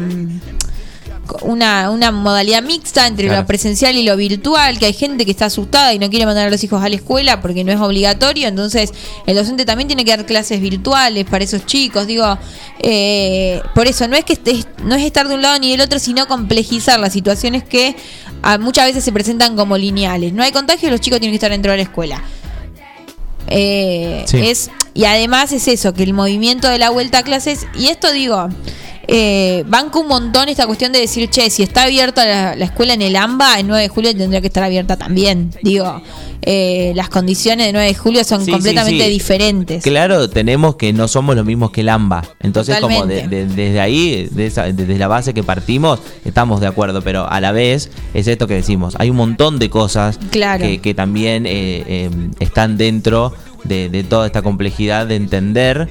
[1.42, 3.42] una, una modalidad mixta entre Claro.
[3.42, 6.48] lo presencial y lo virtual, que hay gente que está asustada y no quiere mandar
[6.48, 8.48] a los hijos a la escuela porque no es obligatorio.
[8.48, 8.92] Entonces,
[9.26, 12.08] el docente también tiene que dar clases virtuales para esos chicos.
[12.08, 12.38] Digo,
[12.80, 15.82] eh, por eso no es que estés, no es estar de un lado ni del
[15.82, 17.96] otro, sino complejizar las situaciones que
[18.44, 20.34] ah, muchas veces se presentan como lineales.
[20.34, 22.22] No hay contagio, los chicos tienen que estar dentro de la escuela.
[23.50, 24.38] Eh, Sí.
[24.50, 28.12] es y además es eso que el movimiento de la vuelta a clases y esto
[28.12, 28.50] digo
[29.08, 32.94] eh, banco un montón esta cuestión de decir che si está abierta la, la escuela
[32.94, 36.02] en el AMBA el 9 de julio tendría que estar abierta también digo
[36.42, 39.10] eh, las condiciones de 9 de julio son Sí, completamente sí.
[39.10, 42.24] diferentes Claro, tenemos que no somos los mismos que el AMBA.
[42.42, 46.68] Entonces, como de- de- desde ahí, de esa- desde la base que partimos, estamos de
[46.68, 47.02] acuerdo.
[47.02, 48.96] Pero a la vez, es esto que decimos.
[49.00, 50.64] Hay un montón de cosas Claro.
[50.64, 55.90] que, que también eh, eh, están dentro de, de toda esta complejidad de entender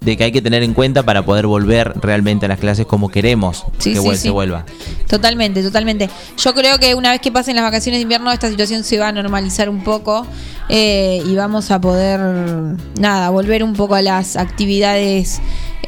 [0.00, 3.10] de que hay que tener en cuenta para poder volver realmente a las clases como
[3.10, 4.18] queremos Sí, que sí, vuel- sí.
[4.22, 4.64] se vuelva.
[5.06, 6.08] Totalmente, totalmente.
[6.38, 9.08] Yo creo que una vez que pasen las vacaciones de invierno, esta situación se va
[9.08, 10.26] a normalizar un poco
[10.70, 12.18] eh, y vamos a poder,
[12.98, 15.40] nada, volver un poco a las actividades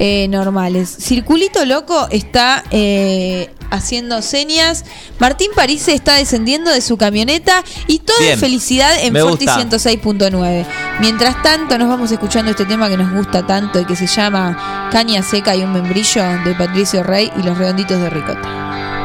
[0.05, 0.97] eh, normales.
[0.99, 4.85] Circulito Loco está eh, haciendo señas.
[5.21, 8.37] Martín París está descendiendo de su camioneta y toda Bien.
[8.37, 9.61] felicidad en Forti gusta.
[9.61, 10.67] 106.9.
[10.99, 14.89] Mientras tanto, nos vamos escuchando este tema que nos gusta tanto y que se llama
[14.91, 19.02] Caña Seca y un membrillo de Patricio Rey y los redonditos de Ricota.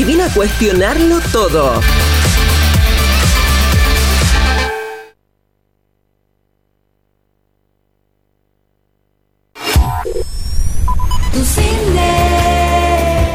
[0.00, 1.74] Que viene a cuestionarlo todo.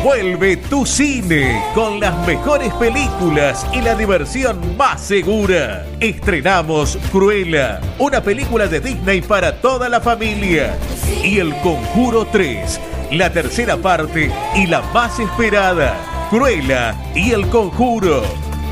[0.03, 5.85] Vuelve tu cine con las mejores películas y la diversión más segura.
[5.99, 10.75] Estrenamos Cruella, una película de Disney para toda la familia.
[11.23, 16.14] Y El Conjuro 3, la tercera parte y la más esperada.
[16.29, 18.23] Cruella y El Conjuro.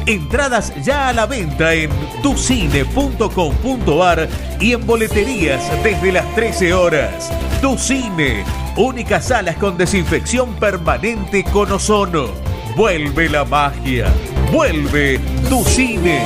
[0.05, 1.89] Entradas ya a la venta en
[2.21, 7.31] tucine.com.ar y en boleterías desde las 13 horas.
[7.61, 8.43] Tu Cine,
[8.75, 12.27] únicas salas con desinfección permanente con ozono.
[12.75, 14.07] Vuelve la magia.
[14.51, 16.21] Vuelve tu cine.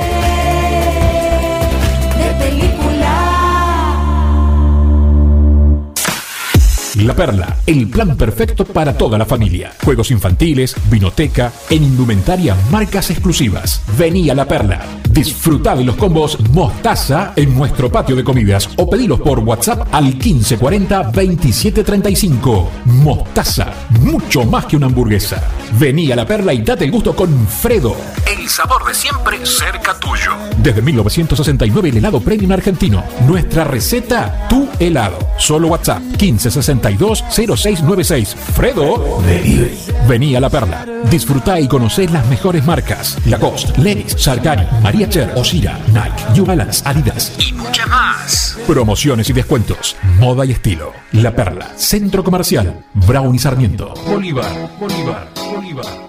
[7.04, 9.72] La Perla, el plan perfecto para toda la familia.
[9.84, 13.82] Juegos infantiles, vinoteca, en indumentaria marcas exclusivas.
[13.96, 14.84] Vení a La Perla.
[15.08, 20.06] Disfruta de los combos Mostaza en nuestro patio de comidas o pedilos por WhatsApp al
[20.06, 22.70] 1540 2735.
[22.86, 25.40] Mostaza, mucho más que una hamburguesa.
[25.78, 27.96] Vení a La Perla y date el gusto con Fredo.
[28.26, 30.32] El sabor de siempre cerca tuyo.
[30.56, 33.04] Desde 1969 el helado premium argentino.
[33.26, 35.18] Nuestra receta, tu helado.
[35.38, 38.34] Solo WhatsApp 1562 0696.
[38.54, 39.78] Fredo Delivery.
[40.06, 40.86] Vení a La Perla.
[41.10, 43.18] Disfruta y conocé las mejores marcas.
[43.26, 48.58] Lacoste, Levis, Sargani, María Cher, Osira, Nike, New Balance, Adidas y muchas más.
[48.66, 49.96] Promociones y descuentos.
[50.18, 50.92] Moda y estilo.
[51.12, 51.72] La Perla.
[51.76, 52.84] Centro Comercial.
[52.94, 53.94] Brown y Sarmiento.
[54.06, 54.70] Bolívar.
[54.78, 55.28] Bolívar.
[55.54, 56.08] Bolívar.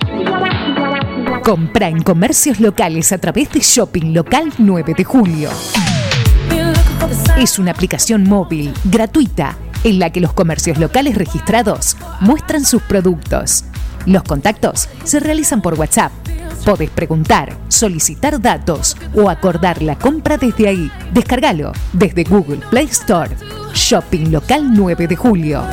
[1.44, 5.50] Compra en comercios locales a través de Shopping Local 9 de Julio.
[7.38, 13.63] Es una aplicación móvil gratuita en la que los comercios locales registrados muestran sus productos.
[14.06, 16.12] Los contactos se realizan por WhatsApp.
[16.65, 20.92] Podés preguntar, solicitar datos o acordar la compra desde ahí.
[21.13, 23.36] Descárgalo desde Google Play Store.
[23.74, 25.63] Shopping Local 9 de Julio.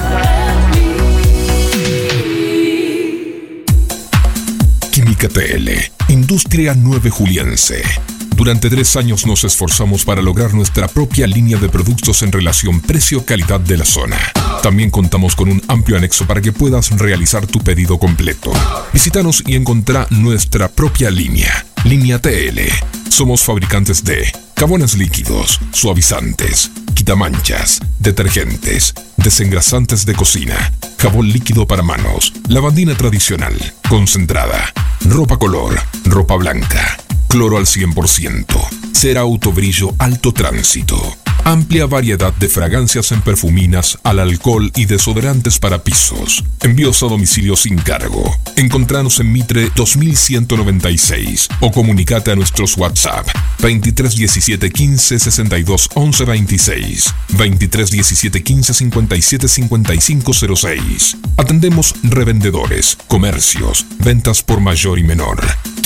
[4.90, 5.70] Química TL,
[6.08, 8.15] Industria 9 Juliense.
[8.36, 13.60] Durante tres años nos esforzamos para lograr nuestra propia línea de productos en relación precio-calidad
[13.60, 14.18] de la zona.
[14.62, 18.52] También contamos con un amplio anexo para que puedas realizar tu pedido completo.
[18.92, 21.64] Visítanos y encontrá nuestra propia línea.
[21.84, 22.60] Línea TL.
[23.08, 32.34] Somos fabricantes de jabones líquidos, suavizantes, quitamanchas, detergentes, desengrasantes de cocina, jabón líquido para manos,
[32.48, 33.54] lavandina tradicional,
[33.88, 34.74] concentrada,
[35.08, 36.98] ropa color, ropa blanca,
[37.36, 38.46] cloro al 100%,
[38.92, 40.96] cera autobrillo alto tránsito.
[41.44, 46.42] Amplia variedad de fragancias en perfuminas, al alcohol y desodorantes para pisos.
[46.62, 48.34] Envíos a domicilio sin cargo.
[48.56, 53.28] Encontranos en Mitre 2196 o comunicate a nuestros WhatsApp
[53.60, 61.16] 23 17 15 62 11 26 23 17 15 57 55 06.
[61.36, 65.36] Atendemos revendedores, comercios, ventas por mayor y menor.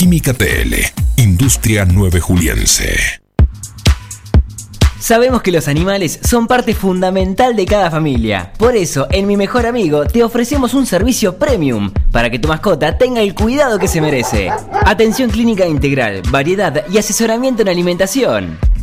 [0.01, 0.73] Química TL,
[1.17, 3.21] Industria 9 Juliense.
[4.99, 8.51] Sabemos que los animales son parte fundamental de cada familia.
[8.57, 12.97] Por eso, en Mi Mejor Amigo te ofrecemos un servicio premium para que tu mascota
[12.97, 14.49] tenga el cuidado que se merece.
[14.85, 18.57] Atención clínica integral, variedad y asesoramiento en alimentación.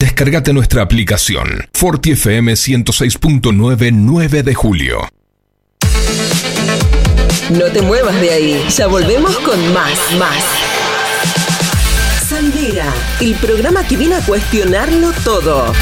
[0.00, 5.00] Descargate nuestra aplicación Forti FM 106.9 9 de julio.
[7.50, 10.44] No te muevas de ahí, ya volvemos con más, más.
[12.28, 15.72] Sandera, el programa que viene a cuestionarlo todo.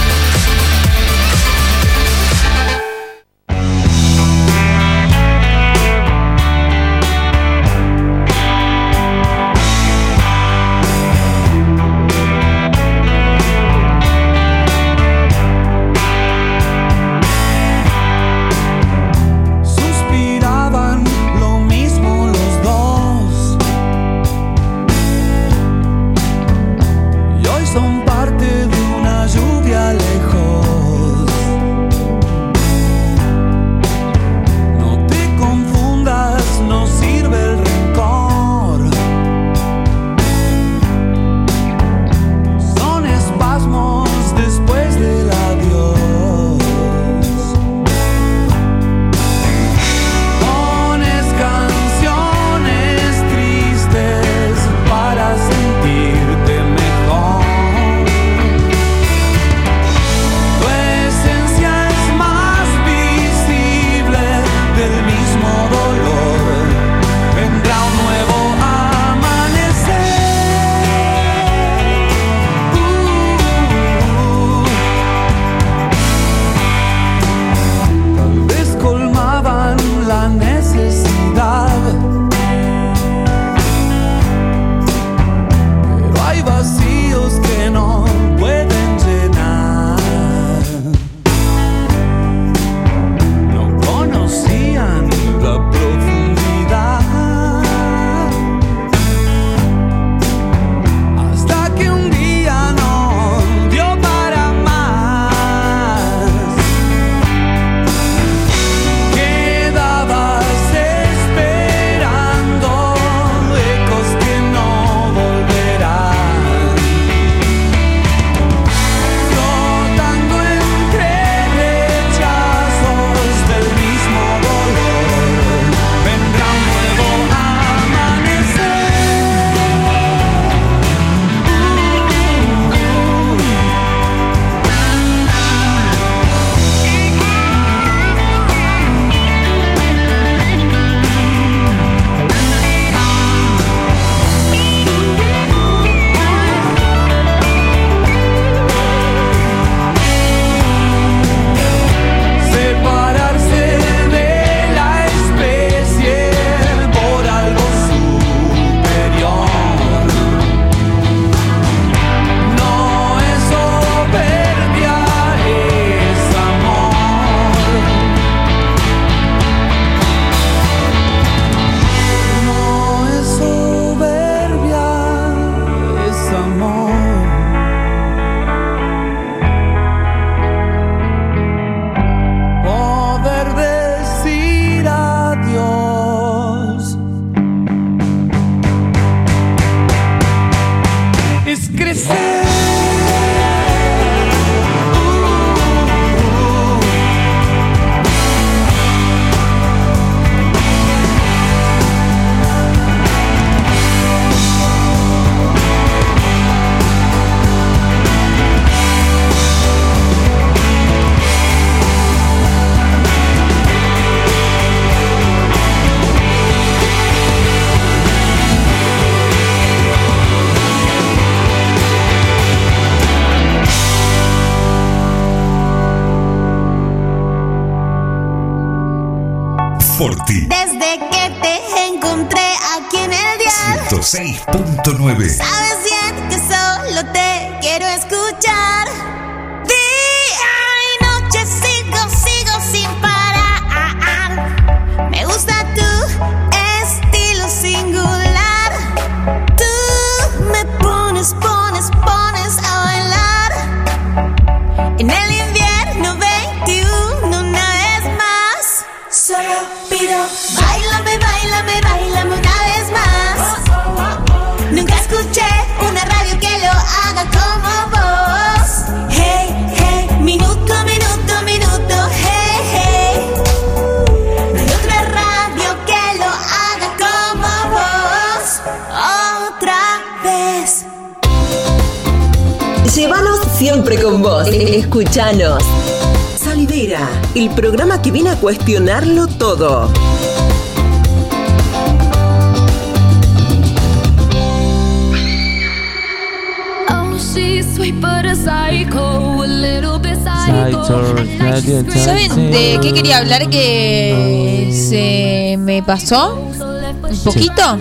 [302.05, 306.35] ¿Saben de qué quería hablar que se me pasó?
[306.35, 307.79] ¿Un poquito?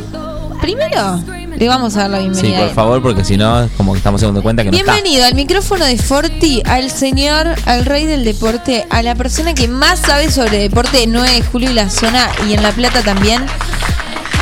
[0.61, 1.19] Primero,
[1.57, 2.57] le vamos a dar la Sí, bienvenida.
[2.59, 4.93] a por favor, porque si no, es como que estamos dando cuenta que no está.
[4.93, 9.67] Bienvenido al micrófono de Forti, al señor, al rey del deporte, a la persona que
[9.67, 13.01] más sabe sobre deporte en 9 de julio y la zona y en La Plata
[13.01, 13.45] también.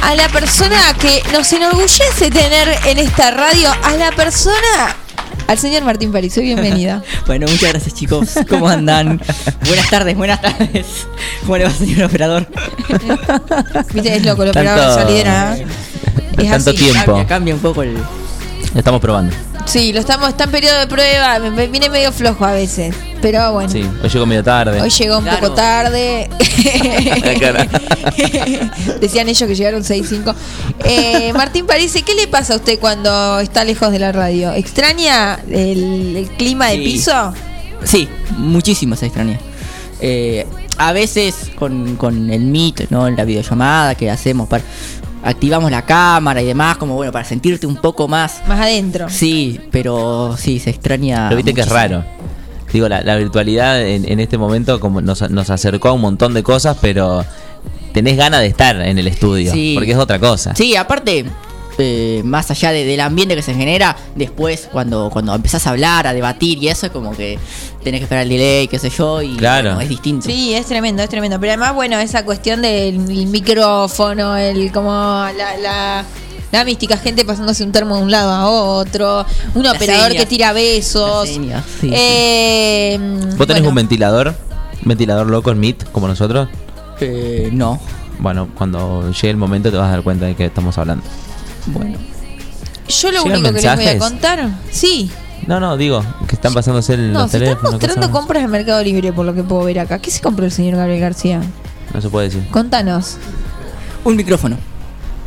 [0.02, 4.96] A la persona que nos enorgullece tener en esta radio, a la persona,
[5.48, 6.36] al señor Martín París.
[6.38, 7.04] Bienvenida.
[7.26, 8.32] Bueno, muchas gracias chicos.
[8.50, 9.22] ¿Cómo andan?
[9.66, 11.08] buenas tardes, buenas tardes.
[11.41, 12.48] ¿Cómo le va, señor operador?
[13.94, 15.10] Viste, es loco, el operador.
[15.10, 15.66] ¿eh?
[16.38, 16.80] Es tanto así.
[16.80, 17.06] tiempo.
[17.06, 17.98] Cambia, cambia un poco el...
[18.76, 19.34] Estamos probando.
[19.66, 22.93] Sí, lo estamos, está en periodo de prueba, me- me viene medio flojo a veces.
[23.22, 23.70] Pero bueno.
[23.70, 24.82] Sí, hoy llegó medio tarde.
[24.82, 26.30] Hoy llegó un poco tarde.
[27.39, 27.66] Cara.
[29.01, 30.36] Decían ellos que llegaron 6-5.
[30.84, 34.51] Eh, Martín París, ¿qué le pasa a usted cuando está lejos de la radio?
[34.53, 36.84] ¿Extraña el, el clima de Sí.
[36.84, 37.34] piso?
[37.86, 39.39] Sí, muchísimo se extraña.
[40.01, 40.45] Eh,
[40.78, 43.09] a veces con, con el Meet, ¿no?
[43.09, 44.64] La videollamada que hacemos para...
[45.24, 48.41] Activamos la cámara y demás, como bueno, para sentirte un poco más...
[48.47, 49.07] Más adentro.
[49.09, 51.30] Sí, pero sí, se extraña...
[51.30, 52.03] Pero viste que es raro.
[52.74, 56.34] Digo, la, la virtualidad en, en este momento como nos, nos acercó a un montón
[56.34, 57.24] de cosas, pero
[57.93, 59.74] tenés ganas de estar en el estudio, Sí.
[59.76, 60.55] porque es otra cosa.
[60.55, 61.26] Sí, aparte,
[61.78, 66.05] eh, más allá de- del ambiente que se genera, después cuando, cuando empezás a hablar,
[66.07, 67.39] a debatir y eso, es como que
[67.84, 69.69] tenés que esperar el delay, qué sé yo, y Claro.
[69.69, 70.26] bueno, es distinto.
[70.28, 71.39] Sí, es tremendo, es tremendo.
[71.39, 76.05] Pero además, bueno, esa cuestión del el micrófono, el como la, la,
[76.51, 80.53] la mística, gente pasándose un termo de un lado a otro, un operador que tira
[80.53, 81.28] besos.
[81.28, 81.49] Sí,
[81.91, 84.28] Eh, ¿Vos tenés bueno, un ventilador?
[84.84, 86.49] ¿Un ventilador loco en Meet, como nosotros?
[86.99, 87.80] Eh, no.
[88.19, 91.03] Bueno, cuando llegue el momento te vas a dar cuenta de que estamos hablando.
[91.68, 91.97] Bueno.
[92.88, 95.09] Yo lo ¿Llegan único que les voy a contar, sí,
[95.47, 97.72] No, no, digo, que están pasándose el- no, los se están teléfonos.
[97.74, 98.11] mostrando cosas.
[98.20, 99.99] compras en Mercado Libre por lo que puedo ver acá.
[99.99, 101.41] ¿Qué se compró el señor Gabriel García?
[101.93, 102.47] No se puede decir.
[102.49, 103.18] Contanos.
[104.03, 104.57] Un micrófono.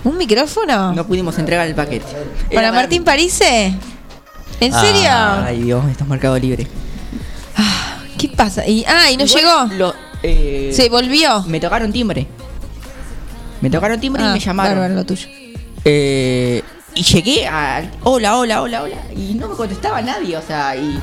[0.04, 0.92] ¿Un micrófono?
[0.94, 2.06] No pudimos entregar el paquete.
[2.48, 3.74] ¿Para Era Martín Parise?
[4.60, 5.10] ¿En serio?
[5.10, 6.66] Ay, Dios, esto es Mercado Libre.
[8.18, 8.66] ¿Qué pasa?
[8.66, 9.74] Y, ah, y no Igual llegó.
[9.78, 11.42] lo- eh, Se volvió.
[11.44, 12.26] Me tocaron timbre.
[13.60, 14.74] Me tocaron timbre Ah, y me llamaron.
[14.74, 15.28] bárbaro lo tuyo.
[15.88, 16.62] Eh,
[16.94, 17.88] y llegué a.
[18.02, 18.96] Hola, hola, hola, hola.
[19.16, 20.98] Y no me contestaba nadie, o sea, y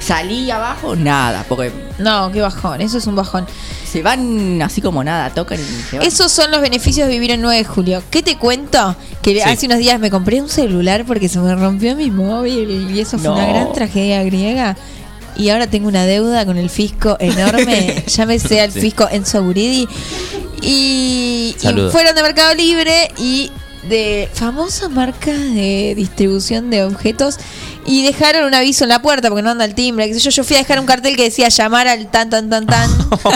[0.00, 3.46] salí abajo, nada, porque No, qué bajón, eso es un bajón.
[3.86, 6.06] se van así como nada, tocan y se van.
[6.06, 8.02] Esos son los beneficios de vivir en 9 de julio.
[8.10, 8.96] ¿Qué te cuento?
[9.20, 9.40] Que Sí.
[9.42, 13.18] hace unos días me compré un celular porque se me rompió mi móvil y eso
[13.18, 13.34] fue No.
[13.34, 14.76] una gran tragedia griega.
[15.36, 18.02] Y ahora tengo una deuda con el fisco enorme.
[18.06, 18.80] Llámese al Sí.
[18.80, 19.86] fisco Enzo Buridi.
[20.62, 23.50] Y, y fueron de Mercado Libre y
[23.82, 27.36] de famosa marca de distribución de objetos
[27.84, 30.06] y dejaron un aviso en la puerta porque no anda el timbre.
[30.06, 32.48] qué sé yo, yo fui a dejar un cartel que decía llamar al tan tan
[32.48, 32.88] tan tan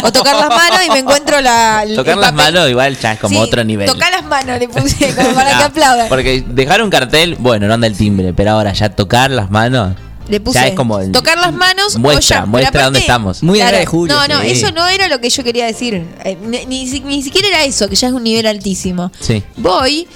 [0.05, 3.12] o tocar las manos y me encuentro la el- Tocar el las manos igual ya
[3.14, 3.88] es como Sí, otro nivel.
[3.90, 6.09] Tocar las manos le puse como para que Ah, aplaudan.
[6.09, 9.94] Porque dejar un cartel, bueno, no anda el timbre, pero ahora ya tocar las manos.
[10.28, 12.47] Le puse ya es como el- tocar las manos muestra, o ya.
[12.47, 13.42] muestra dónde estamos.
[13.42, 14.51] Muy de Claro, 9 de julio, No, no, sí.
[14.51, 16.05] eso no era lo que yo quería decir.
[16.24, 19.11] Eh, ni, ni ni siquiera era eso, que ya es un nivel altísimo.
[19.20, 19.42] Sí.
[19.57, 20.07] Voy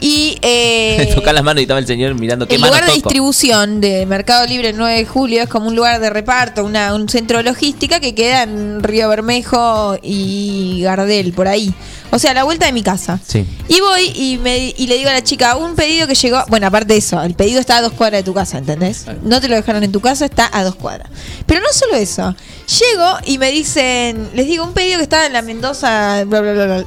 [0.00, 2.94] y eh, Tocar las manos y estaba el señor mirando qué el lugar de toco.
[2.94, 6.94] distribución de Mercado Libre el 9 de julio es como un lugar de reparto, una,
[6.94, 11.74] un centro de logística que queda en Río Bermejo y Gardel, por ahí.
[12.10, 13.18] O sea, a la vuelta de mi casa.
[13.26, 13.44] Sí.
[13.68, 16.44] Y voy y, me, y le digo a la chica, un pedido que llegó.
[16.48, 19.06] Bueno, aparte de eso, el pedido está a dos cuadras de tu casa, ¿entendés?
[19.22, 21.10] No te lo dejaron en tu casa, está a dos cuadras.
[21.46, 22.34] Pero no solo eso.
[22.68, 26.52] Llego y me dicen, les digo, un pedido que está en la Mendoza, bla, bla,
[26.52, 26.84] bla, bla.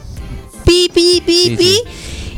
[0.66, 1.80] Pi, pi, pi, Sí, pi.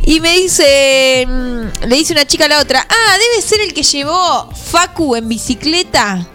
[0.04, 3.74] Y me dice, mm, le dice una chica a la otra, ah, debe ser el
[3.74, 6.28] que llevó Facu en bicicleta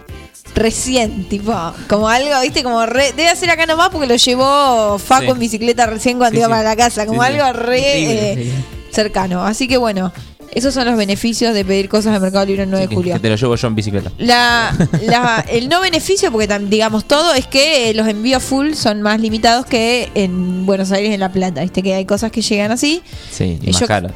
[0.55, 1.53] recién, tipo,
[1.87, 5.29] como algo, viste, como re, debe ser acá nomás porque lo llevó Facu Sí.
[5.31, 6.51] en bicicleta recién cuando Sí, iba sí.
[6.51, 8.51] para la casa, como algo re eh,
[8.91, 9.43] cercano.
[9.45, 10.11] Así que bueno,
[10.51, 13.13] esos son los beneficios de pedir cosas de Mercado Libre el 9 de julio.
[13.15, 14.11] que te lo llevo yo en bicicleta.
[14.17, 14.75] La,
[15.05, 19.01] la- el no beneficio, porque tam- digamos todo, es que eh, los envíos full son
[19.01, 21.61] más limitados que en Buenos Aires en La Plata.
[21.61, 23.01] Viste que hay cosas que llegan así.
[23.31, 24.09] Sí, y Y más caro.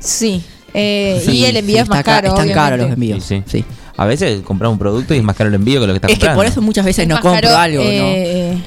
[0.00, 0.42] Sí.
[0.74, 2.34] eh, Sí, y el envío sí, es más está ca- caro.
[2.34, 3.24] Están caros los envíos.
[3.24, 3.64] Sí, Sí.
[3.98, 6.10] A veces compras un producto y es más caro el envío que lo que estás
[6.10, 6.38] Es que comprando.
[6.42, 7.88] por eso muchas veces Es no compro caro, algo, ¿no?
[7.90, 8.58] eh,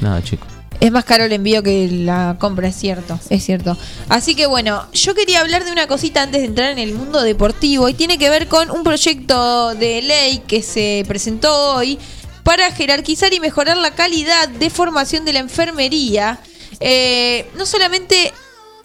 [0.00, 0.44] No, chico.
[0.80, 3.76] Es más caro el envío que la compra, es cierto, es cierto.
[4.08, 7.22] Así que bueno, yo quería hablar de una cosita antes de entrar en el mundo
[7.22, 11.98] deportivo y tiene que ver con un proyecto de ley que se presentó hoy
[12.42, 16.40] para jerarquizar y mejorar la calidad de formación de la enfermería.
[16.80, 18.32] Eh, no solamente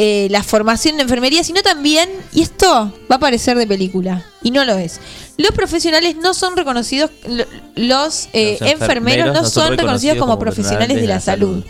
[0.02, 4.52] eh, la formación de enfermería, sino también, y esto va a parecer de película, y
[4.52, 5.02] no lo es,
[5.40, 11.00] los profesionales no son reconocidos, lo- los, eh, Los enfermeros no son reconocidos como profesionales
[11.02, 11.64] de la salud.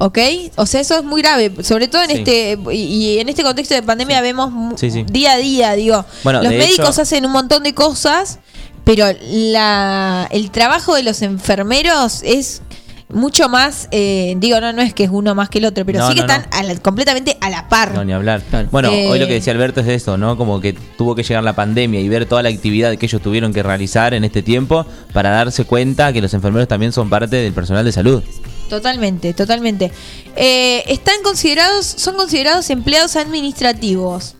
[0.00, 0.16] ¿Ok?
[0.54, 2.16] O sea, eso es muy grave, sobre todo en Sí.
[2.18, 6.40] este y, y en este contexto de pandemia vemos Sí, día a día, digo, Bueno,
[6.40, 8.38] los médicos hecho- hacen un montón de cosas,
[8.84, 12.62] pero la el trabajo de los enfermeros es
[13.10, 16.00] mucho más, eh, digo, no, no es que es uno más que el otro, pero
[16.00, 16.32] No, sí que no, no.
[16.34, 17.92] están a la- completamente a la par.
[17.94, 18.42] No, ni hablar.
[18.70, 20.36] Bueno, Eh, hoy lo que decía Alberto es esto, ¿no?
[20.36, 23.52] Como que tuvo que llegar la pandemia y ver toda la actividad que ellos tuvieron
[23.54, 24.84] que realizar en este tiempo
[25.14, 28.22] para darse cuenta que los enfermeros también son parte del personal de salud.
[28.68, 29.90] Totalmente, totalmente.
[30.36, 34.34] Eh, están considerados, son considerados empleados administrativos.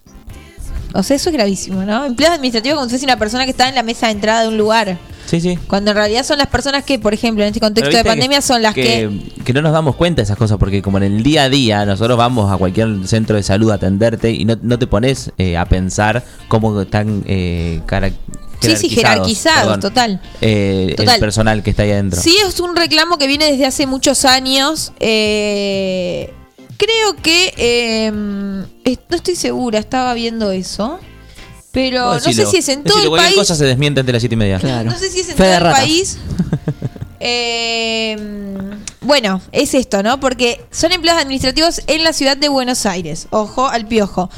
[0.94, 2.04] O sea, eso es gravísimo, ¿no?
[2.04, 4.48] Empleados administrativos como si fuese una persona que está en la mesa de entrada de
[4.48, 4.98] un lugar.
[5.28, 5.58] Sí, sí.
[5.66, 8.62] Cuando en realidad son las personas que, por ejemplo, en este contexto de pandemia son
[8.62, 9.10] las que...
[9.44, 11.84] que no nos damos cuenta de esas cosas, porque como en el día a día
[11.84, 15.58] nosotros vamos a cualquier centro de salud a atenderte y no, no te pones eh,
[15.58, 17.82] a pensar cómo están eh,
[18.60, 20.20] Sí, sí, jerarquizados, perdón, total.
[20.40, 21.14] eh, Total.
[21.16, 22.20] el personal que está ahí adentro.
[22.22, 24.92] Sí, es un reclamo que viene desde hace muchos años.
[24.98, 26.32] Eh,
[26.78, 27.52] creo que...
[28.84, 30.98] es- no estoy segura, estaba viendo eso.
[31.72, 33.36] Pero no sé si es en todo decilo, el país.
[33.36, 34.58] cosa se desmiente de las siete y media.
[34.84, 35.80] No sé si es en Fe todo el ratas.
[35.80, 36.18] país.
[37.20, 38.16] Eh,
[39.00, 40.20] bueno, es esto, ¿no?
[40.20, 43.26] Porque son empleados administrativos en la ciudad de Buenos Aires.
[43.30, 44.30] Ojo al piojo.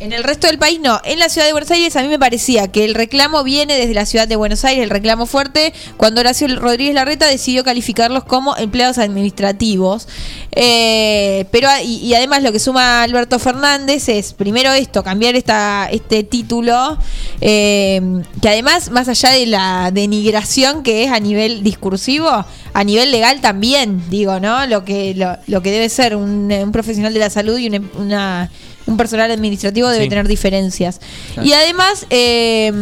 [0.00, 1.00] En el resto del país no.
[1.04, 3.94] En la ciudad de Buenos Aires a mí me parecía que el reclamo viene desde
[3.94, 8.56] la ciudad de Buenos Aires, el reclamo fuerte, cuando Horacio Rodríguez Larreta decidió calificarlos como
[8.56, 10.06] empleados administrativos.
[10.52, 15.88] Eh, pero y, y además lo que suma Alberto Fernández es primero esto, cambiar esta,
[15.90, 16.96] este título,
[17.40, 18.00] eh,
[18.40, 23.40] que además, más allá de la denigración que es a nivel discursivo, a nivel legal
[23.40, 24.64] también, digo, ¿no?
[24.68, 27.82] Lo que, lo, lo que debe ser un, un profesional de la salud y una,
[27.98, 28.50] una-
[28.88, 30.08] un personal administrativo debe Sí.
[30.10, 31.00] tener diferencias.
[31.34, 31.48] Claro.
[31.48, 32.72] Y además, eh,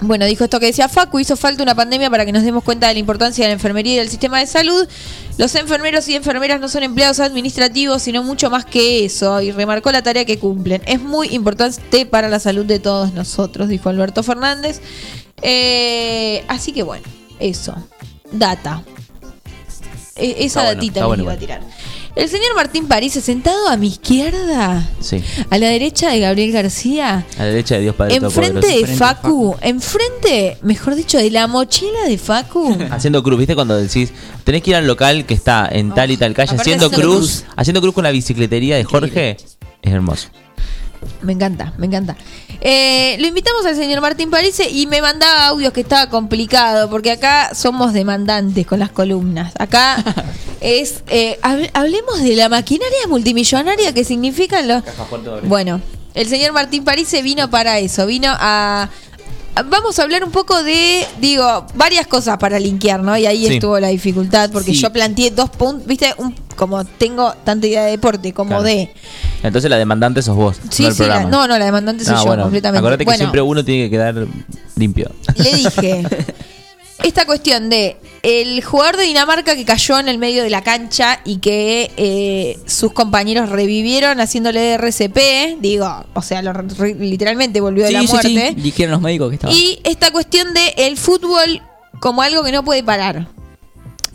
[0.00, 2.88] bueno, dijo esto que decía Facu, hizo falta una pandemia para que nos demos cuenta
[2.88, 4.86] de la importancia de la enfermería y del sistema de salud.
[5.38, 9.92] Los enfermeros y enfermeras no son empleados administrativos, sino mucho más que eso, y remarcó
[9.92, 10.82] la tarea que cumplen.
[10.86, 14.80] Es muy importante para la salud de todos nosotros, dijo Alberto Fernández.
[15.42, 17.04] Eh, así que bueno,
[17.38, 17.74] eso.
[18.32, 18.82] Data.
[20.16, 21.60] E- esa bueno, datita bueno iba a tirar.
[22.16, 25.22] El señor Martín París, sentado a mi izquierda, Sí.
[25.50, 29.54] a la derecha de Gabriel García, A la derecha de Dios Padre enfrente de Facu,
[29.60, 32.74] enfrente, mejor dicho, de la mochila de Facu.
[32.90, 33.54] Haciendo cruz, ¿viste?
[33.54, 34.12] Cuando decís,
[34.44, 37.06] tenés que ir al local que está en tal y tal calle, aparte haciendo haciendo
[37.06, 39.36] cruz, haciendo cruz con la bicicletería de Jorge,
[39.82, 40.28] es hermoso.
[41.20, 42.16] Me encanta, me encanta.
[42.60, 47.10] Eh, lo invitamos al señor Martín Parise y me mandaba audios que estaba complicado, porque
[47.12, 49.52] acá somos demandantes con las columnas.
[49.58, 50.02] Acá
[50.60, 51.02] es.
[51.08, 54.82] eh, hab- hablemos de la maquinaria multimillonaria que significan los.
[55.48, 55.80] Bueno,
[56.14, 58.88] el señor Martín Parise vino para eso, vino a.
[59.64, 63.16] Vamos a hablar un poco de, digo, varias cosas para linkear, ¿no?
[63.16, 63.54] Y ahí Sí.
[63.54, 64.80] estuvo la dificultad, porque Sí.
[64.80, 66.12] yo planteé dos puntos, ¿viste?
[66.18, 68.64] Un, como tengo tanta idea de deporte como Claro.
[68.64, 68.90] de
[69.42, 72.14] Entonces la demandante sos vos, Sí, no el sí, la- no, no, la demandante soy
[72.16, 72.78] Ah, yo bueno, completamente.
[72.78, 73.18] Acordate que Bueno.
[73.18, 74.26] siempre uno tiene que quedar
[74.76, 75.10] limpio.
[75.36, 76.02] le dije
[77.02, 81.20] esta cuestión de el jugador de Dinamarca que cayó en el medio de la cancha
[81.24, 87.84] y que eh, sus compañeros revivieron haciéndole RCP, digo, o sea, lo re- literalmente volvió
[87.84, 88.12] de Sí, la sí, sí.
[88.34, 88.54] muerte.
[88.60, 89.52] Dijeron los médicos que estaba.
[89.52, 91.62] Y esta cuestión de el fútbol
[92.00, 93.28] como algo que no puede parar.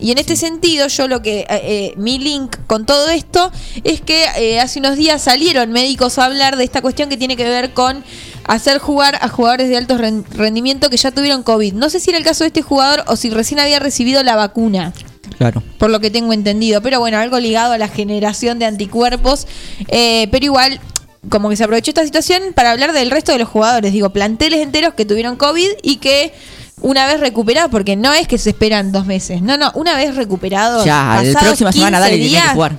[0.02, 3.52] Y en este sentido, yo lo que, eh, eh, mi link con todo esto
[3.84, 7.38] es que eh, hace unos días salieron médicos a hablar de esta cuestión que tiene
[7.38, 8.04] que ver con
[8.46, 11.74] hacer jugar a jugadores de alto ren- rendimiento que ya tuvieron COVID.
[11.74, 14.36] No sé si era el caso de este jugador o si recién había recibido la
[14.36, 14.92] vacuna
[15.38, 15.64] Claro.
[15.78, 16.82] por lo que tengo entendido.
[16.82, 19.48] Pero bueno, algo ligado a la generación de anticuerpos.
[19.88, 20.80] Eh, pero igual,
[21.30, 23.94] como que se aprovechó esta situación para hablar del resto de los jugadores.
[23.94, 26.34] Digo, planteles enteros que tuvieron COVID y que
[26.82, 29.42] una vez recuperado, porque no es que se esperan dos meses.
[29.42, 30.84] No, no, una vez recuperado.
[30.86, 32.76] Ya, la próxima semana dale, tiene que jugar.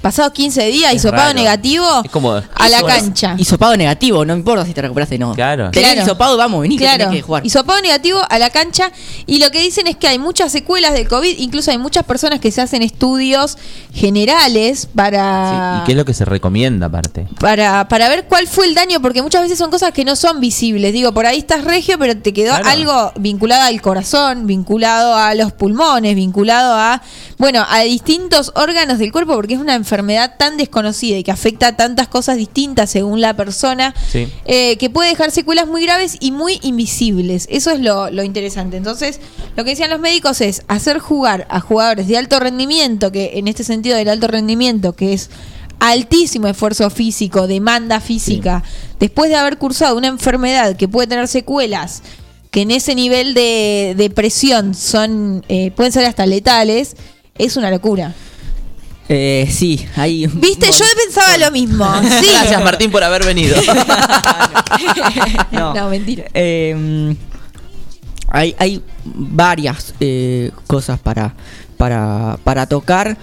[0.00, 2.32] Pasados 15 días, hisopado negativo, Es como.
[2.32, 3.34] a la cancha.
[3.36, 5.34] Hisopado negativo, no importa si te recuperaste o no.
[5.34, 5.70] Claro.
[5.70, 6.06] Tenés Claro.
[6.06, 7.44] hisopado, vamos, vení que Claro, tenés que jugar.
[7.44, 8.90] hisopado negativo a la cancha
[9.26, 12.40] y lo que dicen es que hay muchas secuelas del COVID, incluso hay muchas personas
[12.40, 13.58] que se hacen estudios
[13.92, 17.26] generales para, ¿Y qué es lo que se recomienda aparte?
[17.38, 20.40] para, para ver cuál fue el daño, porque muchas veces son cosas que no son
[20.40, 20.92] visibles.
[20.94, 22.68] Digo, por ahí estás regio, pero te quedó Claro.
[22.70, 27.02] algo vinculado al corazón, vinculado a los pulmones, vinculado a,
[27.40, 31.68] bueno, a distintos órganos del cuerpo, porque es una enfermedad tan desconocida y que afecta
[31.68, 34.28] a tantas cosas distintas según la persona Sí.
[34.44, 37.46] eh, que puede dejar secuelas muy graves y muy invisibles.
[37.50, 38.76] Eso es lo, lo interesante.
[38.76, 39.20] Entonces,
[39.56, 43.48] lo que decían los médicos es hacer jugar a jugadores de alto rendimiento, que en
[43.48, 45.30] este sentido del alto rendimiento, que es
[45.78, 48.62] altísimo esfuerzo físico, demanda física,
[48.98, 52.02] después de haber cursado una enfermedad que puede tener secuelas,
[52.50, 56.96] que en ese nivel de, de presión son eh, pueden ser hasta letales,
[57.44, 58.14] es una locura.
[59.08, 60.26] Eh, sí, hay.
[60.26, 61.84] un Viste, yo pensaba lo mismo.
[62.02, 62.28] Sí.
[62.32, 63.56] Gracias Martín por haber venido.
[65.50, 65.74] No.
[65.74, 66.24] no, mentira.
[66.32, 67.14] Eh,
[68.28, 71.34] hay, hay varias eh, cosas para,
[71.76, 73.18] para, para tocar.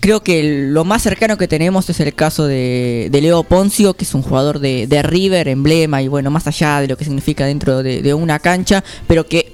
[0.00, 4.04] Creo que lo más cercano que tenemos es el caso de, de Leo Poncio, que
[4.04, 7.46] es un jugador de, de River, emblema, y bueno, más allá de lo que significa
[7.46, 9.52] dentro de, de una cancha, pero que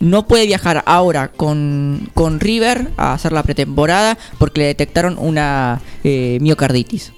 [0.00, 5.80] no puede viajar ahora con, con River a hacer la pretemporada porque le detectaron una
[6.04, 7.12] eh, miocarditis.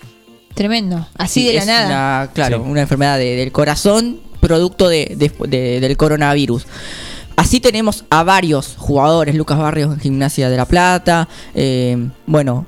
[0.55, 1.07] Tremendo.
[1.17, 1.87] Así Sí, de la es nada.
[1.87, 2.71] una- claro, Sí.
[2.71, 6.67] una enfermedad de- del corazón producto de, de- de- del coronavirus.
[7.37, 12.67] Así tenemos a varios jugadores, Lucas Barrios en Gimnasia de la Plata, eh, bueno,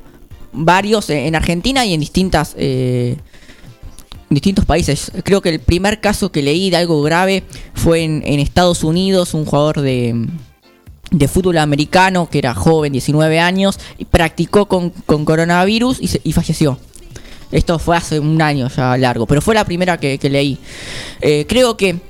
[0.52, 3.16] varios en Argentina y en distintas eh,
[4.34, 5.12] distintos países.
[5.24, 9.34] Creo que el primer caso que leí de algo grave fue en, en Estados Unidos,
[9.34, 10.26] un jugador de,
[11.10, 16.20] de fútbol americano que era joven, 19 años, y practicó con, con coronavirus y, se-
[16.24, 16.78] y falleció.
[17.50, 20.58] Esto fue hace un año ya largo, pero fue la primera que, leí.
[21.20, 22.00] Eh, creo que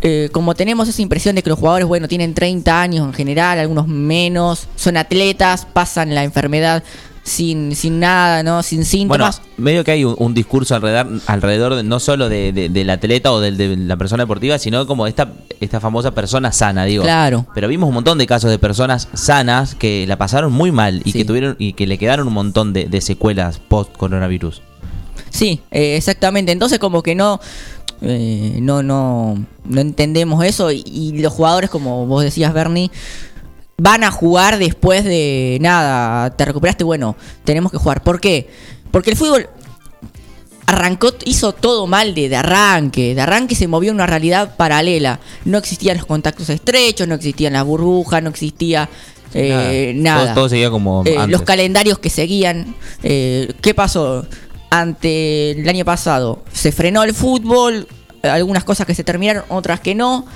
[0.00, 3.58] eh, como tenemos esa impresión de que los jugadores, bueno, tienen 30 años en general,
[3.58, 6.82] algunos menos, son atletas, pasan la enfermedad
[7.26, 8.62] sin, sin nada, ¿no?
[8.62, 9.42] Sin Bueno, síntomas.
[9.56, 13.32] medio que hay un, un discurso alrededor, alrededor de- no solo de, de- del atleta
[13.32, 17.02] o del- de la persona deportiva, sino como esta, esta famosa persona sana, digo.
[17.02, 17.44] Claro.
[17.52, 21.12] Pero vimos un montón de casos de personas sanas que la pasaron muy mal y
[21.12, 24.62] que tuvieron y que le quedaron un montón de, de secuelas post coronavirus.
[25.30, 26.52] Sí, eh, exactamente.
[26.52, 27.40] Entonces como que no,
[28.02, 32.90] eh, no, no, no entendemos eso y, y los jugadores, como vos decías, Bernie,
[33.78, 36.30] van a jugar después de nada.
[36.30, 38.02] Te recuperaste, bueno, tenemos que jugar.
[38.02, 38.48] ¿Por qué?
[38.90, 39.48] Porque el fútbol
[40.66, 43.14] arrancó, hizo todo mal de, de arranque.
[43.14, 45.20] De arranque se movió en una realidad paralela.
[45.44, 48.88] No existían los contactos estrechos, no existían las burbujas, no existía
[49.34, 50.24] eh, nada.
[50.26, 51.30] Todo, todo seguía como Eh, antes.
[51.30, 52.74] los calendarios que seguían.
[53.02, 54.26] eh, ¿Qué pasó?
[54.70, 57.86] Ante el año pasado se frenó el fútbol,
[58.22, 60.26] algunas cosas que se terminaron, otras que no.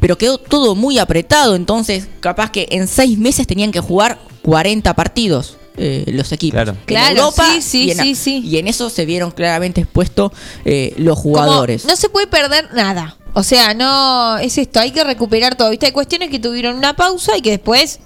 [0.00, 4.94] Pero quedó todo muy apretado, entonces capaz que en seis meses tenían que jugar 40
[4.94, 6.54] partidos eh, los equipos.
[6.56, 6.72] Claro.
[6.72, 8.42] En Claro, Europa sí, sí, y en, sí, sí.
[8.44, 10.32] y en eso se vieron claramente expuestos
[10.64, 11.84] eh, los Como jugadores.
[11.84, 13.16] no se puede perder nada.
[13.34, 15.70] O sea, no es esto, hay que recuperar todo.
[15.70, 15.86] ¿Viste?
[15.86, 18.00] Hay cuestiones que tuvieron una pausa y que después,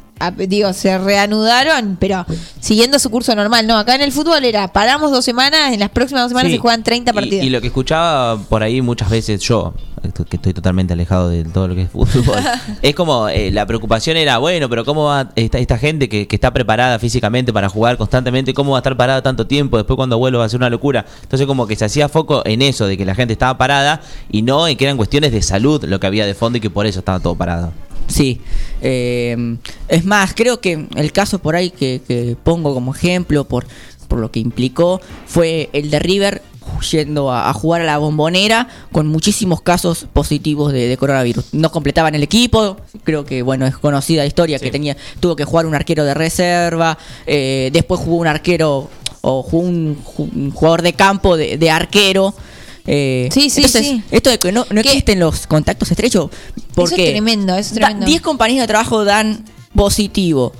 [0.49, 2.27] digo, se reanudaron, pero
[2.61, 3.67] siguiendo su curso normal.
[3.67, 6.57] No, acá en el fútbol era, paramos dos semanas, en las próximas dos semanas Sí.
[6.57, 7.47] se juegan 30 Y- partidos.
[7.47, 9.73] Y, lo que escuchaba por ahí muchas veces yo,
[10.03, 12.39] que estoy totalmente alejado de todo lo que es fútbol,
[12.83, 16.37] es como eh, la preocupación era, bueno, pero ¿cómo va esta, esta gente que, que
[16.37, 19.77] está preparada físicamente para jugar constantemente, cómo va a estar parada tanto tiempo?
[19.77, 21.07] Después cuando vuelva va a ser una locura.
[21.23, 24.01] Entonces como que se hacía foco en eso, de que la gente estaba parada
[24.31, 26.71] y no en que eran cuestiones de salud lo que había de fondo y que
[26.71, 27.73] por eso estaba todo parado.
[28.09, 28.41] Sí.
[28.81, 29.57] eh,
[29.89, 33.67] es más, creo que el caso por ahí que, que pongo como ejemplo por,
[34.09, 36.43] por lo que implicó fue el de River
[36.91, 41.47] yendo a, a jugar a la bombonera con muchísimos casos positivos de, de coronavirus.
[41.53, 45.45] No completaban el equipo, creo que bueno, es conocida la historia que tenía, tuvo que
[45.45, 48.89] jugar un arquero de reserva, eh, después jugó un arquero
[49.21, 52.35] o jugó un, ju- un jugador de campo de, de arquero.
[52.85, 54.03] Eh, Sí, sí, entonces, sí.
[54.11, 56.31] Esto de que no, no existen los contactos estrechos.
[56.75, 58.07] Porque Eso es tremendo, eso es tremendo.
[58.07, 59.45] 10 compañeros de trabajo dan
[59.75, 60.53] positivo.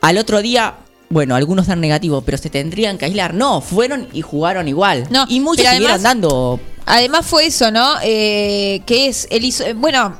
[0.00, 0.76] Al otro día,
[1.10, 3.34] bueno, algunos dan negativo, pero se tendrían que aislar.
[3.34, 5.08] No, fueron y jugaron igual.
[5.10, 6.60] No, y muchos pero siguieron además- dando.
[6.86, 7.94] Además fue eso, ¿no?
[8.02, 10.16] Eh, que es el hiso- eh, bueno,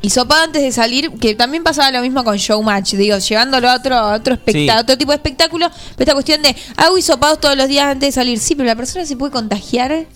[0.00, 3.94] hisopado antes de salir, que también pasaba lo mismo con Showmatch, digo, llevándolo a otro,
[3.96, 4.68] a otro, Sí.
[4.68, 8.12] otro tipo de espectáculo, pero esta cuestión de hago hisopados todos los días antes de
[8.12, 10.06] salir, sí, pero la persona se puede contagiar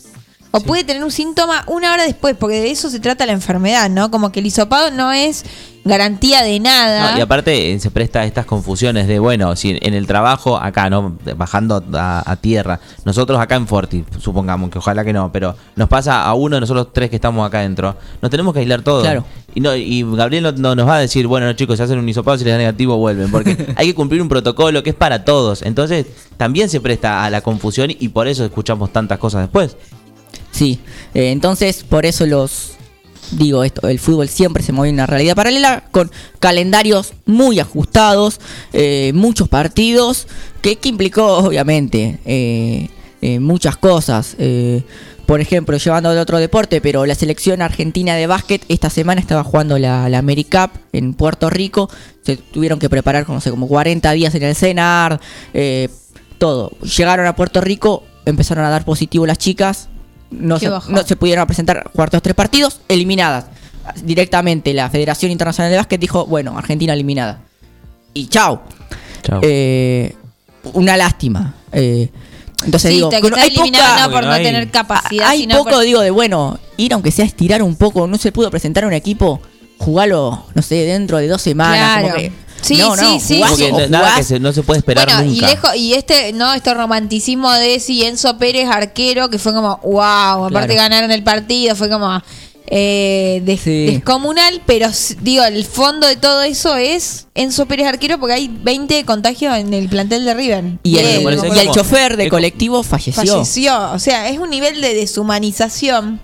[0.56, 3.90] o puede tener un síntoma una hora después, porque de eso se trata la enfermedad,
[3.90, 4.10] ¿no?
[4.10, 5.44] Como que el hisopado no es
[5.86, 7.12] garantía de nada.
[7.12, 10.56] No, y aparte eh, se presta a estas confusiones de, bueno, si en el trabajo
[10.56, 11.16] acá, ¿no?
[11.36, 15.88] Bajando a, a tierra, nosotros acá en Forti, supongamos que ojalá que no, pero nos
[15.88, 19.02] pasa a uno de nosotros tres que estamos acá adentro, nos tenemos que aislar todos.
[19.02, 19.24] Claro.
[19.54, 21.98] Y, no, y Gabriel no, no nos va a decir, bueno, no, chicos, si hacen
[21.98, 24.96] un hisopado, si les da negativo, vuelven, porque hay que cumplir un protocolo que es
[24.96, 25.62] para todos.
[25.62, 29.76] Entonces, también se presta a la confusión y por eso escuchamos tantas cosas después.
[30.56, 30.78] Sí,
[31.12, 32.76] eh, entonces por eso los
[33.32, 38.40] digo esto, el fútbol siempre se mueve en una realidad paralela con calendarios muy ajustados,
[38.72, 40.26] eh, muchos partidos,
[40.62, 42.88] que, que implicó obviamente eh,
[43.22, 44.36] eh, muchas cosas.
[45.26, 49.42] por ejemplo, llevando al otro deporte, pero la selección argentina de básquet esta semana estaba
[49.42, 51.90] jugando la, la AmeriCup en Puerto Rico.
[52.22, 55.20] Se tuvieron que preparar no sé, como 40 días en el CENAR,
[56.38, 56.70] todo.
[56.96, 59.88] Llegaron a Puerto Rico, empezaron a dar positivo las chicas,
[60.30, 63.46] no se, no se pudieron presentar cuartos tres partidos, eliminadas.
[64.02, 67.40] Directamente la Federación Internacional de Básquet dijo, bueno, Argentina eliminada.
[68.14, 68.62] Y chao.
[69.22, 69.40] Chao.
[69.42, 70.14] Eh,
[70.72, 71.54] una lástima.
[71.72, 72.10] Eh,
[72.64, 75.58] entonces Sí, digo, que no- hay poca- no por no hay- tener capacidad, hay sino
[75.58, 78.84] poco, por- digo, de bueno, ir aunque sea estirar un poco, no se pudo presentar
[78.86, 79.40] un equipo,
[79.78, 81.96] jugarlo, no sé, dentro de dos semanas.
[82.00, 82.18] como Claro.
[82.22, 83.34] que- Sí, no, no, sí, sí.
[83.36, 85.76] jugás Porque o no- nada que se- no se puede esperar bueno, y nunca.
[85.76, 90.74] y este, no, este romanticismo de si Enzo Pérez arquero, que fue como, wow, aparte
[90.74, 90.88] Claro.
[90.90, 92.22] ganaron el partido, fue como
[92.68, 93.86] eh, des- Sí.
[93.86, 94.88] descomunal, pero
[95.20, 99.72] digo, el fondo de todo eso es Enzo Pérez arquero, porque hay 20 contagios en
[99.72, 100.64] el plantel de River.
[100.82, 103.12] Y el, Eh, y el como- chofer de colectivo falleció.
[103.34, 103.92] falleció.
[103.92, 106.18] O sea, es un nivel de deshumanización.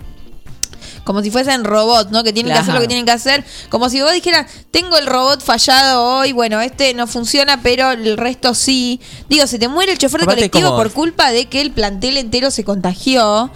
[1.03, 2.23] Como si fuesen robots, ¿no?
[2.23, 3.43] Que tienen que hacer lo que tienen que hacer.
[3.69, 8.15] Como si vos dijeras, tengo el robot fallado hoy, bueno, este no funciona, pero el
[8.17, 9.01] resto sí.
[9.29, 12.17] Digo, se te muere el chofer de colectivo como- por culpa de que el plantel
[12.17, 13.51] entero se contagió.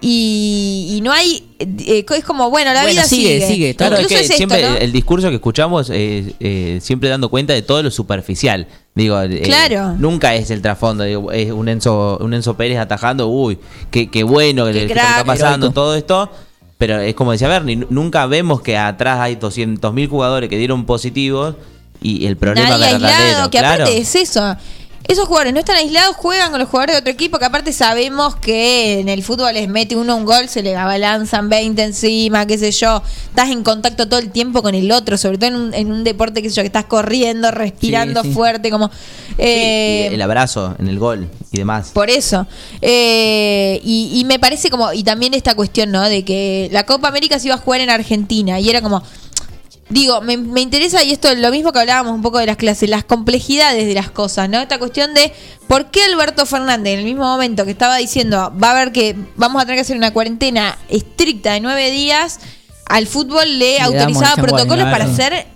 [0.00, 1.44] Y, y no hay.
[1.58, 3.48] eh, es como, bueno, la Bueno, vida sigue, sigue.
[3.48, 3.74] sigue.
[3.74, 4.76] Claro, es Incluso que es esto, siempre ¿no?
[4.76, 8.68] el, discurso que escuchamos es eh, siempre dando cuenta de todo lo superficial.
[8.94, 9.96] Digo, eh, Claro.
[9.98, 11.02] nunca es el trasfondo.
[11.02, 13.58] digo, es un Enzo, un Enzo Pérez atajando, uy,
[13.90, 15.08] qué, qué bueno que, Qué le- que crack.
[15.10, 15.74] está pasando Heroico.
[15.74, 16.30] todo esto.
[16.78, 20.86] Pero es como decía Bernie, nu- nunca vemos que atrás hay 200.000 jugadores que dieron
[20.86, 21.56] positivos
[22.00, 23.82] y el problema Nadie aislado, que claro.
[23.82, 24.56] aparte es eso.
[25.08, 28.36] Esos jugadores no están aislados, juegan con los jugadores de otro equipo, que aparte sabemos
[28.36, 32.58] que en el fútbol les mete uno un gol, se le abalanzan 20 encima, qué
[32.58, 33.02] sé yo.
[33.30, 36.04] Estás en contacto todo el tiempo con el otro, sobre todo en un, en un
[36.04, 38.34] deporte, qué sé yo, que estás corriendo, respirando Sí, sí.
[38.34, 38.90] fuerte, como...
[39.38, 41.90] Eh, el abrazo en el gol y demás.
[41.94, 42.46] por eso.
[42.82, 46.02] Eh, y, y me parece como, y también esta cuestión, ¿no?
[46.02, 49.02] De que la Copa América se iba a jugar en Argentina y era como,
[49.90, 52.56] digo, me, me interesa, y esto es lo mismo que hablábamos un poco de las
[52.56, 54.60] clases, las complejidades de las cosas, ¿no?
[54.60, 55.32] Esta cuestión de
[55.66, 59.16] por qué Alberto Fernández, en el mismo momento que estaba diciendo, va a haber que,
[59.36, 62.40] vamos a tener que hacer una cuarentena estricta de nueve días,
[62.86, 65.46] al fútbol le, Le autorizaba protocolos para hacer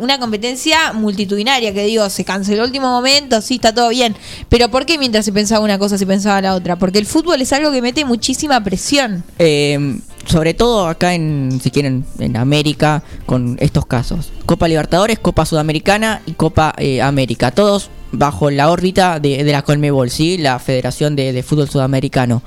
[0.00, 4.14] una competencia multitudinaria que digo, se canceló el último momento, sí, está todo bien.
[4.48, 6.76] Pero ¿por qué mientras se pensaba una cosa se pensaba la otra?
[6.76, 9.24] Porque el fútbol es algo que mete muchísima presión.
[9.38, 14.32] Eh, sobre todo acá en, si quieren, en América, con estos casos.
[14.46, 17.50] Copa Libertadores, Copa Sudamericana y Copa eh, América.
[17.50, 20.38] Todos bajo la órbita de, la Colmebol, ¿sí?
[20.38, 22.42] La Federación de, de Fútbol Sudamericano.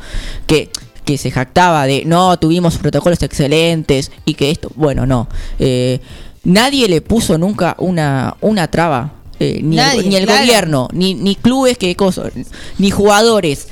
[0.47, 0.69] Que,
[1.07, 5.29] que se jactaba de, no, tuvimos protocolos excelentes y que esto, bueno, no.
[5.57, 5.99] Eh,
[6.43, 9.13] nadie le puso nunca una, una traba.
[9.39, 10.41] eh, ni, Nadie, el, ni el claro.
[10.41, 12.31] gobierno, ni, ni clubes, que cosas,
[12.79, 13.67] ni jugadores.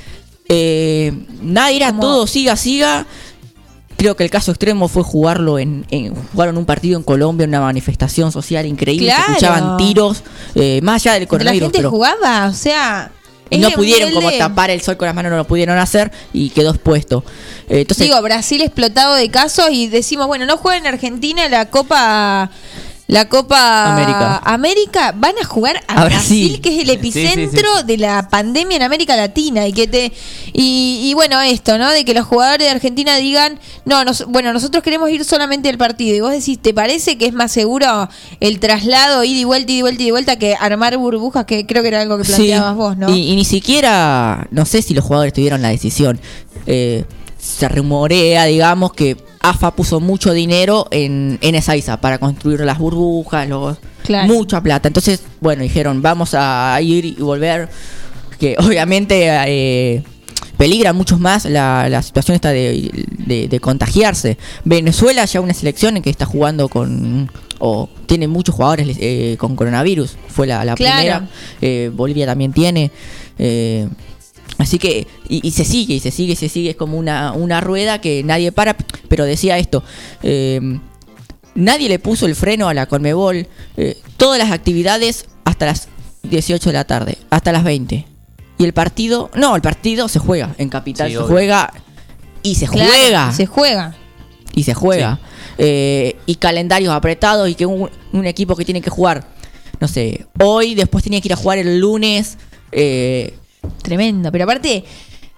[0.48, 1.12] Eh,
[1.42, 3.06] nadie era Como- todo, siga, siga.
[3.96, 7.50] Creo que el caso extremo fue jugarlo en, en jugaron un partido en Colombia, en
[7.50, 9.24] una manifestación social increíble, Claro.
[9.24, 10.22] se escuchaban tiros,
[10.54, 13.10] eh, más allá del La coronavirus, gente pero jugaba, o sea...
[13.50, 16.50] es no pudieron como tapar el sol con las manos, no lo pudieron hacer y
[16.50, 17.24] quedó expuesto.
[17.68, 21.66] Eh, entonces, Digo, Brasil explotado de casos y decimos, bueno, no juega en Argentina la
[21.70, 22.50] Copa...
[23.08, 24.38] La Copa América.
[24.44, 26.60] América, van a jugar a, A Brasil, Brasil.
[26.60, 27.86] que es el epicentro sí, sí.
[27.86, 30.12] de la pandemia en América Latina y que te
[30.52, 31.90] y, y bueno esto, ¿no?
[31.92, 35.78] De que los jugadores de Argentina digan, no, nos- bueno, nosotros queremos ir solamente al
[35.78, 38.08] partido y vos decís, ¿te parece que es más seguro
[38.40, 41.64] el traslado ida y vuelta, ida y vuelta, ida y vuelta que armar burbujas que
[41.64, 43.08] creo que era algo que planteabas vos, ¿no?
[43.14, 46.18] y, y ni siquiera, no sé si los jugadores tuvieron la decisión.
[46.66, 47.04] Eh,
[47.38, 49.16] se rumorea, digamos, que
[49.50, 54.32] AFA puso mucho dinero en, en Ezeiza para construir las burbujas, los, Claro.
[54.32, 54.86] mucha plata.
[54.88, 57.68] Entonces, bueno, dijeron, vamos a ir y volver,
[58.38, 60.02] que obviamente eh,
[60.56, 64.38] peligra mucho más la, la situación esta de, de- de contagiarse.
[64.64, 67.30] Venezuela ya una selección en que está jugando con...
[67.58, 70.16] o tiene muchos jugadores eh, con coronavirus.
[70.28, 70.96] Fue la, la Claro.
[70.96, 71.28] primera.
[71.60, 72.90] Eh, Bolivia también tiene.
[74.58, 77.32] Así que, y, y se sigue, y se sigue, y se sigue, es como una,
[77.32, 78.76] una rueda que nadie para,
[79.08, 79.82] pero decía esto,
[80.22, 80.78] eh,
[81.54, 83.46] nadie le puso el freno a la Conmebol,
[83.76, 85.88] eh, todas las actividades hasta las
[86.22, 88.06] 18 de la tarde, hasta las 20.
[88.58, 91.28] Y el partido, no, el partido se juega, en Capital Sí, se obvio.
[91.28, 91.72] juega,
[92.42, 93.94] y se Claro, juega, Se juega.
[94.54, 95.20] y se juega.
[95.58, 99.26] Eh, y calendarios apretados, y que un, un equipo que tiene que jugar,
[99.80, 102.38] no sé, hoy, después tenía que ir a jugar el lunes,
[102.72, 103.34] eh,
[103.82, 104.30] Tremendo.
[104.32, 104.84] Pero aparte,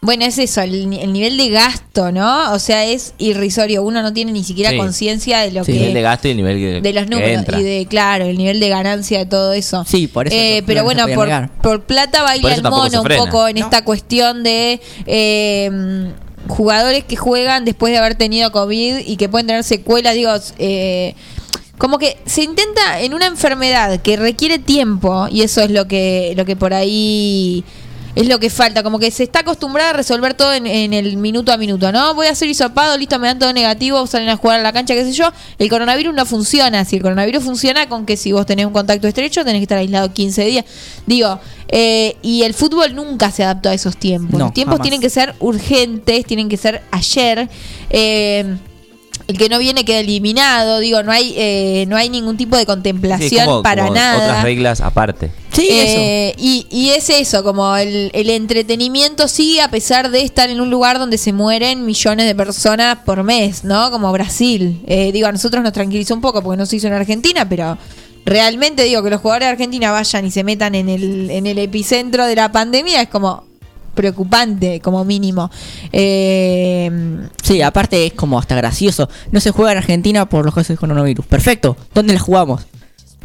[0.01, 2.53] bueno, es eso, el, ni- el nivel de gasto, ¿no?
[2.53, 3.83] O sea, es irrisorio.
[3.83, 4.77] Uno no tiene ni siquiera Sí.
[4.77, 6.03] conciencia de lo El nivel de que.
[6.03, 7.59] gasto y el nivel que, De los que números entra.
[7.61, 9.85] y de, claro, el nivel de ganancia de todo eso.
[9.89, 13.49] Sí, por eso Eh, no- pero no bueno, por, plata baila el mono un poco
[13.49, 13.65] en No.
[13.65, 16.13] esta cuestión de eh,
[16.47, 21.15] jugadores que juegan después de haber tenido COVID y que pueden tener secuelas, digo, eh,
[21.77, 26.33] como que se intenta en una enfermedad que requiere tiempo y eso es lo que,
[26.37, 27.65] lo que por ahí
[28.15, 31.17] es lo que falta, como que se está acostumbrada a resolver todo en, en el
[31.17, 32.15] minuto a minuto, ¿no?
[32.15, 34.95] Voy a hacer hisopado, listo, me dan todo negativo, salen a jugar a la cancha,
[34.95, 35.31] qué sé yo.
[35.59, 36.97] El coronavirus no funciona así.
[36.97, 40.13] El coronavirus funciona con que si vos tenés un contacto estrecho, tenés que estar aislado
[40.13, 40.65] 15 días.
[41.07, 41.39] Digo,
[41.69, 44.39] eh, y el fútbol nunca se adaptó a esos tiempos.
[44.39, 44.83] No, Los tiempos jamás.
[44.85, 47.49] tienen que ser urgentes, tienen que ser ayer.
[47.91, 48.57] Eh,
[49.29, 52.63] el que no viene queda eliminado, digo, no hay eh, no hay ningún tipo de
[52.63, 54.17] Sí, contemplación como- para como nada.
[54.25, 55.31] Otras reglas aparte.
[55.53, 60.49] Sí, Eh, Y, y es eso, como el, el entretenimiento sigue a pesar de estar
[60.51, 63.91] en un lugar donde se mueren millones de personas por mes, ¿no?
[63.91, 64.81] Como Brasil.
[64.87, 67.77] Eh, digo, a nosotros nos tranquilizó un poco porque no se hizo en Argentina, pero
[68.25, 71.59] realmente digo que los jugadores de Argentina vayan y se metan en el, en el
[71.59, 73.45] epicentro de la pandemia es como
[74.03, 75.51] preocupante, como mínimo.
[75.93, 76.91] Eh,
[77.43, 79.09] Sí, aparte es como hasta gracioso.
[79.33, 81.27] No se juega en Argentina por los casos de coronavirus.
[81.27, 81.77] Perfecto.
[81.95, 82.63] ¿Dónde la jugamos?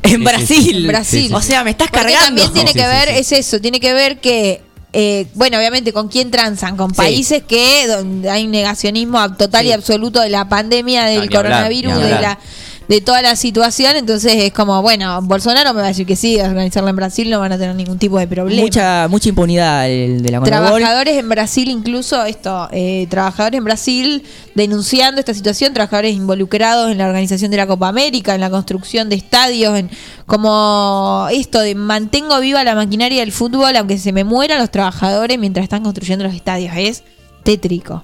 [0.01, 0.75] En sí, Brasil.
[0.77, 1.33] En Brasil.
[1.33, 2.25] O sea, me estás Porque cargando.
[2.41, 3.15] también tiene Sí, que sí, ver, sí.
[3.19, 4.61] es eso, tiene que ver que,
[4.93, 6.95] eh, bueno, obviamente con quién transan, con Sí.
[6.97, 9.73] países que donde hay un negacionismo total y Sí.
[9.73, 12.21] absoluto de la pandemia, del coronavirus, de hablar.
[12.21, 12.39] la
[12.87, 16.39] de toda la situación, entonces es como, bueno, Bolsonaro me va a decir que sí,
[16.39, 18.61] organizarla en Brasil no van a tener ningún tipo de problema.
[18.61, 20.79] Mucha, mucha impunidad el de la Conmebol.
[20.79, 24.23] Trabajadores en Brasil, incluso esto, eh, trabajadores en Brasil
[24.55, 29.09] denunciando esta situación, trabajadores involucrados en la organización de la Copa América, en la construcción
[29.09, 29.89] de estadios, en
[30.25, 35.39] como esto de mantengo viva la maquinaria del fútbol, aunque se me mueran los trabajadores
[35.39, 36.73] mientras están construyendo los estadios.
[36.75, 37.03] Es
[37.43, 38.03] tétrico.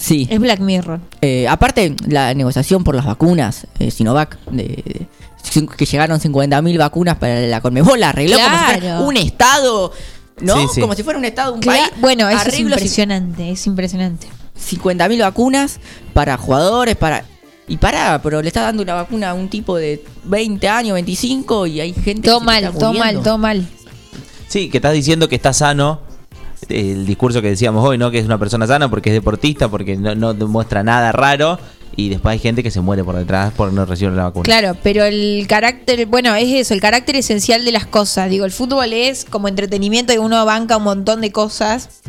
[0.00, 0.26] Sí.
[0.30, 0.98] Es Black Mirror.
[1.20, 5.06] Eh, aparte, la negociación por las vacunas, eh, Sinovac, de,
[5.76, 9.92] que llegaron 50.000 vacunas para la Conmebol, la arregló como si fuera un estado,
[10.40, 10.56] ¿no?
[10.56, 10.80] Sí, sí.
[10.80, 11.82] Como si fuera un estado, un país.
[12.00, 14.26] bueno, eso es impresionante, es impresionante.
[14.58, 15.80] 50.000 vacunas
[16.14, 17.24] para jugadores, para...
[17.68, 21.68] Y para, pero le está dando una vacuna a un tipo de 20 años, 25
[21.68, 23.68] y hay gente Todo que se mal, está todo mal, todo mal.
[24.48, 26.00] Sí, que estás diciendo que está sano.
[26.70, 28.10] El discurso que decíamos hoy, ¿no?
[28.10, 31.58] Que es una persona sana porque es deportista, porque no, no demuestra nada raro.
[31.96, 34.44] Y después hay gente que se muere por detrás por no recibir la vacuna.
[34.44, 38.30] Claro, pero el carácter, bueno, es eso, el carácter esencial de las cosas.
[38.30, 42.00] Digo, el fútbol es como entretenimiento y uno banca un montón de cosas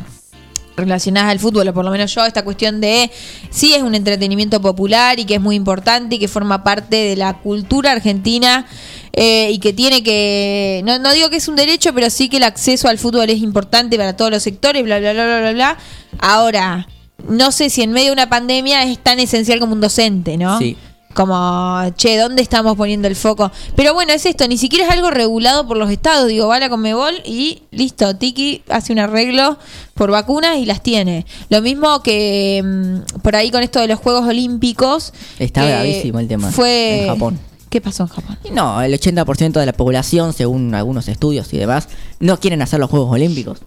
[0.76, 3.10] relacionadas al fútbol, o por lo menos yo, esta cuestión de
[3.50, 7.16] sí es un entretenimiento popular y que es muy importante y que forma parte de
[7.16, 8.66] la cultura argentina
[9.14, 12.38] eh, y que tiene que, no, no digo que es un derecho, pero sí que
[12.38, 15.52] el acceso al fútbol es importante para todos los sectores, bla, bla, bla, bla, bla,
[15.52, 15.78] bla.
[16.18, 16.86] Ahora,
[17.28, 20.58] no sé si en medio de una pandemia es tan esencial como un docente, ¿no?
[20.58, 20.76] Sí.
[21.14, 23.52] Como, che, ¿dónde estamos poniendo el foco?
[23.76, 26.26] Pero bueno, es esto, ni siquiera es algo regulado por los estados.
[26.26, 29.58] Digo, va a la Conmebol y listo, Tiki hace un arreglo
[29.92, 31.26] por vacunas y las tiene.
[31.50, 35.12] Lo mismo que mm, por ahí con esto de los Juegos Olímpicos.
[35.38, 37.02] Está gravísimo el tema Fue...
[37.02, 37.51] en Japón.
[37.72, 38.38] ¿Qué pasó en Japón?
[38.52, 41.88] No, el 80% de la población, según algunos estudios y demás,
[42.20, 43.60] no quieren hacer los Juegos Olímpicos.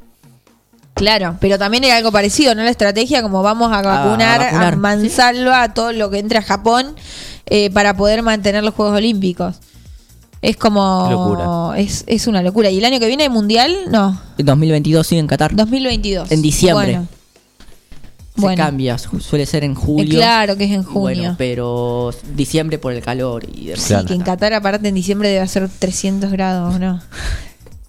[0.94, 2.62] Claro, pero también era algo parecido, ¿no?
[2.62, 6.44] La estrategia como vamos a vacunar, a, vacunar, mansalva a todo lo que entre a
[6.44, 6.96] Japón
[7.48, 9.56] eh, para poder mantener los Juegos Olímpicos.
[10.44, 11.06] Es como...
[11.08, 11.80] Qué locura.
[11.80, 12.70] Es, es una locura.
[12.70, 13.76] ¿Y el año que viene hay Mundial?
[13.90, 15.56] No, En 2022 sí en Qatar.
[15.56, 16.32] 2022.
[16.32, 16.92] En diciembre.
[16.92, 17.08] Bueno,
[18.36, 18.64] Se bueno.
[18.64, 20.20] cambia, su- suele ser en Eh, julio.
[20.20, 21.00] claro que es en junio.
[21.00, 23.84] Bueno, pero diciembre por el calor y demás.
[23.84, 27.02] sí, que en Qatar aparte en diciembre debe ser 300 grados, ¿no?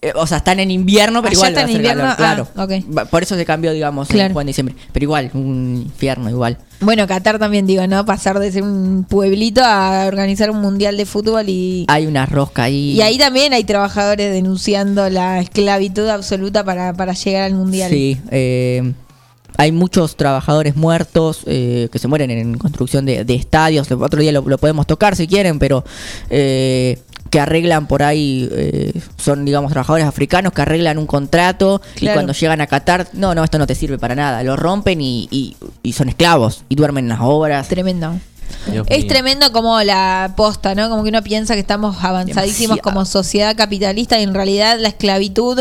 [0.03, 2.13] eh, o sea, están en invierno, pero Allá igual va a está en invierno, calor,
[2.13, 2.17] ah,
[2.55, 2.83] claro.
[2.83, 2.97] ok.
[2.97, 4.27] Va- Por eso se cambió, digamos, Claro.
[4.27, 4.77] en Juan de diciembre.
[4.93, 6.59] Pero igual, un infierno igual.
[6.81, 8.05] Bueno, Qatar también digo, ¿no?
[8.05, 11.87] Pasar de ser un pueblito a organizar un mundial de fútbol y...
[11.89, 12.93] Hay una rosca ahí.
[12.93, 17.91] Y ahí también hay trabajadores denunciando la esclavitud absoluta para, para llegar al mundial.
[17.91, 18.93] Sí, eh,
[19.57, 23.91] hay muchos trabajadores muertos eh, que se mueren en construcción de, de estadios.
[23.91, 25.85] Otro día lo, lo podemos tocar si quieren, pero
[26.31, 26.99] eh,
[27.31, 32.33] que arreglan por ahí, eh, son digamos trabajadores africanos que arreglan un contrato y cuando
[32.33, 34.43] llegan a Qatar, no, no, esto no te sirve para nada.
[34.45, 37.69] Lo rompen y, y- y son esclavos y duermen en las obras.
[37.69, 38.15] Tremendo.
[38.71, 39.09] Dios Es mío.
[39.09, 40.89] tremendo como la posta, ¿no?
[40.91, 42.83] Como que uno piensa que estamos avanzadísimos Demasiado.
[42.83, 45.61] como sociedad capitalista y en realidad la esclavitud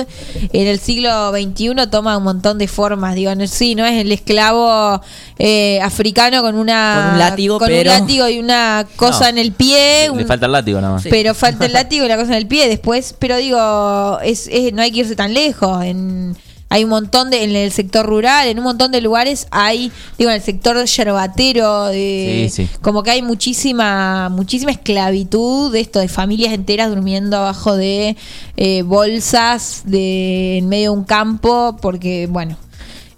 [0.52, 3.16] en el siglo XXI toma un montón de formas.
[3.16, 5.02] Digo, no, sí, no es el esclavo
[5.38, 9.28] eh, africano con una Con un látigo, con un látigo y una cosa No.
[9.30, 10.10] en el pie.
[10.16, 11.04] Le falta el látigo nada más.
[11.10, 13.16] pero falta el látigo y la cosa en el pie después.
[13.20, 15.84] Pero digo, es, es- no hay que irse tan lejos.
[15.84, 16.36] En,
[16.76, 20.30] hay un montón de, en el sector rural, en un montón de lugares hay, digo,
[20.30, 22.70] en el sector yerbatero, de, Sí, sí.
[22.82, 28.18] como que hay muchísima, muchísima esclavitud de esto, de familias enteras durmiendo abajo de
[28.58, 32.58] eh, bolsas de en medio de un campo, porque bueno.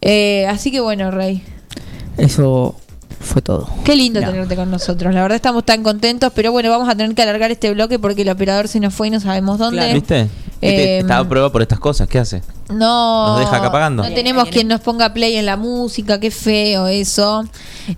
[0.01, 1.41] Eh, así que bueno, Rey.
[2.17, 2.75] Eso
[3.19, 3.67] fue todo.
[3.83, 4.29] Qué lindo No.
[4.31, 5.13] tenerte con nosotros.
[5.13, 8.21] La verdad estamos tan contentos, pero bueno, vamos a tener que alargar este bloque porque
[8.23, 9.93] el operador se nos fue y no sabemos dónde.
[9.93, 10.23] ¿Viste?
[10.23, 10.29] ¿Viste?
[10.61, 12.07] Eh, Estaba a prueba por estas cosas.
[12.07, 12.41] ¿Qué hace?
[12.69, 13.27] No.
[13.27, 14.03] Nos deja acá pagando.
[14.03, 17.45] No tenemos quien nos ponga play en la música, qué feo eso.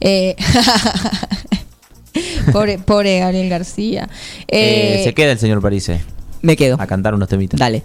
[0.01, 0.35] Eh,
[2.51, 4.09] pobre, pobre Gabriel García.
[4.47, 6.01] Eh, Eh, se queda el señor Parise.
[6.41, 6.77] Me quedo.
[6.79, 7.59] A cantar unos temitas.
[7.59, 7.83] Dale.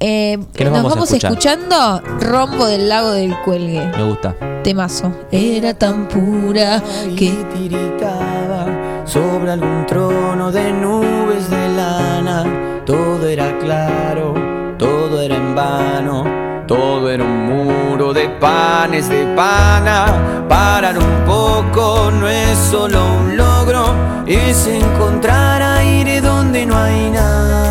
[0.00, 3.86] eh, ¿Qué nos nos vamos escuchando Rombo del Lago del Cuelgue.
[3.96, 4.34] Me gusta.
[5.30, 6.82] Era tan pura
[7.16, 8.66] que tiritaba
[9.04, 12.82] sobre algún trono de nubes de lana.
[12.84, 14.34] Todo era claro,
[14.76, 16.24] todo era en vano.
[16.66, 20.46] Todo era un muro de panes de pana.
[20.48, 23.94] Parar un poco no es solo un logro,
[24.26, 27.65] es encontrar aire donde no hay nada.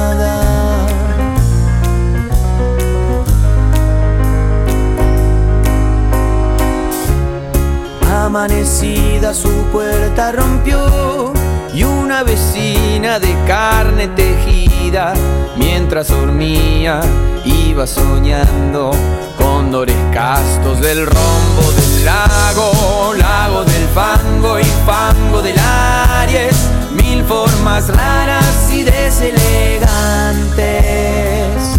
[8.36, 11.32] Amanecida su puerta rompió
[11.74, 15.14] y una vecina de carne tejida,
[15.56, 17.00] mientras dormía,
[17.46, 18.92] iba soñando
[19.38, 26.58] cóndores castos del rombo del lago, lago del fango y fango del Aries,
[26.92, 31.75] mil formas raras y deselegantes.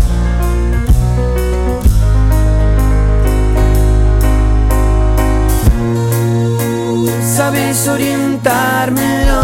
[7.37, 9.43] Sabes orientármelo.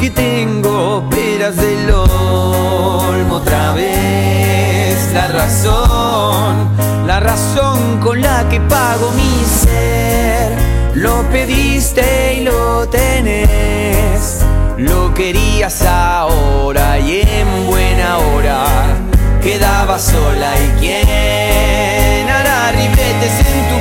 [0.00, 6.76] Que tengo peras del olmo otra vez la razón.
[7.06, 10.56] La razón con la que pago mi ser.
[10.94, 14.40] Lo pediste y lo tenés.
[14.76, 18.64] Lo querías ahora y en buena hora.
[19.40, 23.77] Quedaba sola y quién hará ribetes en tu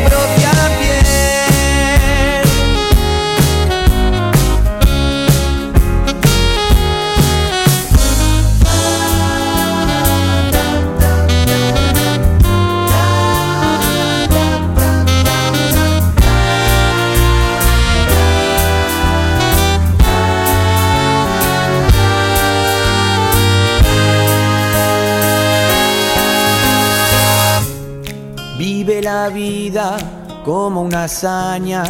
[29.07, 29.95] la vida
[30.43, 31.81] como una hazaña,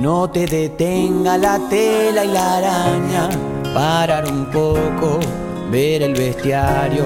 [0.00, 3.28] no te detenga la tela y la araña.
[3.72, 5.20] Parar un poco,
[5.70, 7.04] ver el bestiario,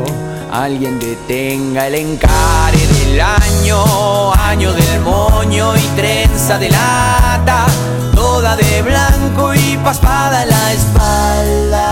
[0.51, 7.67] alguien detenga el encare del año, año del moño y trenza de lata,
[8.15, 11.87] toda de blanco y paspada en la espalda,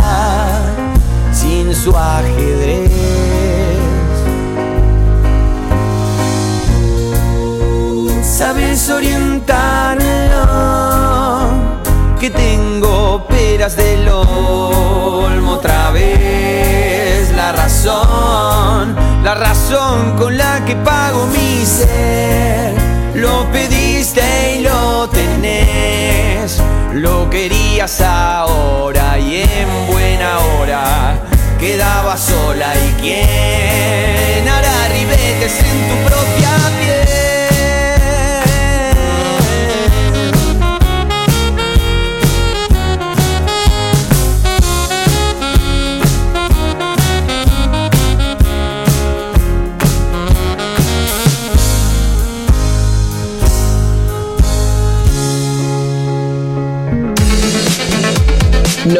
[1.30, 3.15] sin su ajedrez.
[8.36, 10.04] Sabes orientarlo
[12.20, 17.32] que tengo peras del olmo otra vez.
[17.34, 22.74] La razón la razón con la que pago mi ser.
[23.14, 24.22] Lo pediste
[24.58, 26.60] y lo tenés.
[26.92, 31.14] Lo querías ahora y en buena hora
[31.58, 32.74] quedaba sola.
[32.76, 36.55] Y quién hará ribetes en tu propia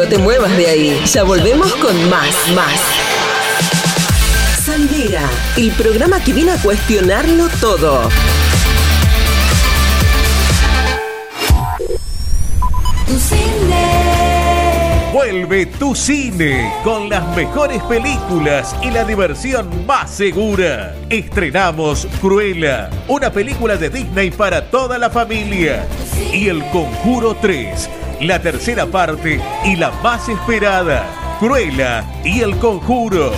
[0.09, 1.01] te muevas de ahí.
[1.05, 2.79] Ya volvemos con más, más.
[4.63, 5.21] Salidera,
[5.57, 8.09] el programa que viene a cuestionarlo todo.
[13.05, 14.07] Tu cine.
[15.13, 20.95] Vuelve tu cine con las mejores películas y la diversión más segura.
[21.09, 25.85] Estrenamos Cruella, una película de Disney para toda la familia.
[26.31, 27.89] Y El Conjuro 3,
[28.21, 31.05] la tercera parte y la más esperada.
[31.39, 33.31] Cruella y El Conjuro.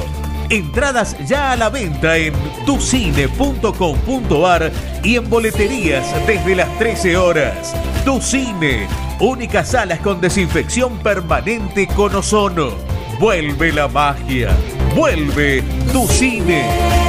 [0.50, 2.34] Entradas ya a la venta en
[2.66, 4.72] tucine.com.ar
[5.04, 7.76] y en boleterías desde las 13 horas.
[8.04, 8.88] Tu Cine,
[9.20, 12.72] únicas salas con desinfección permanente con ozono.
[13.20, 14.50] Vuelve la magia.
[14.96, 15.62] Vuelve
[15.92, 17.09] tu cine.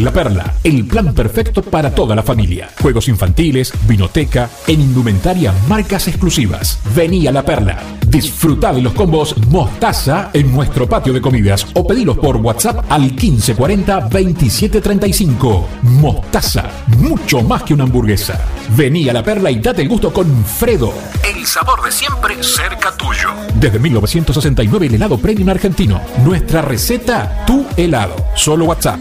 [0.00, 2.70] La Perla, el plan perfecto para toda la familia.
[2.80, 6.78] Juegos infantiles, vinoteca, en indumentaria, marcas exclusivas.
[6.96, 7.78] Vení a La Perla.
[8.06, 13.02] Disfruta de los combos Mostaza en nuestro patio de comidas o pedilos por WhatsApp al
[13.02, 15.68] 1540 2735.
[15.82, 18.40] Mostaza, mucho más que una hamburguesa.
[18.74, 20.94] Vení a La Perla y date el gusto con Fredo.
[21.22, 23.28] El sabor de siempre cerca tuyo.
[23.56, 26.00] Desde 1969 el helado premium argentino.
[26.24, 28.16] Nuestra receta, tu helado.
[28.34, 28.98] Solo WhatsApp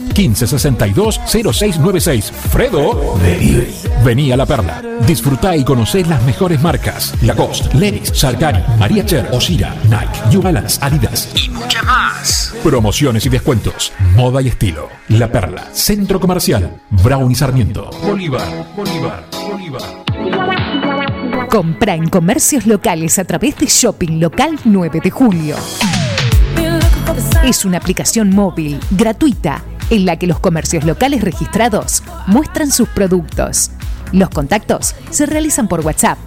[0.87, 2.31] 1562-0696.
[2.31, 3.17] Fredo.
[3.21, 3.73] Delivery.
[4.03, 4.81] Vení a La Perla.
[5.05, 7.13] Disfrutá y conocé las mejores marcas.
[7.21, 11.29] Lacoste, Levis, Salgari, María Cher, Osira, Nike, New Balance, Adidas.
[11.35, 12.53] Y mucha más.
[12.63, 13.91] Promociones y descuentos.
[14.15, 14.89] Moda y estilo.
[15.09, 15.67] La Perla.
[15.73, 16.81] Centro Comercial.
[16.89, 17.89] Brown y Sarmiento.
[18.03, 20.01] Bolívar, Bolívar, Bolívar.
[21.49, 25.55] Compra en comercios locales a través de Shopping Local 9 de Julio.
[27.43, 33.71] Es una aplicación móvil gratuita en la que los comercios locales registrados muestran sus productos.
[34.11, 36.17] Los contactos se realizan por WhatsApp.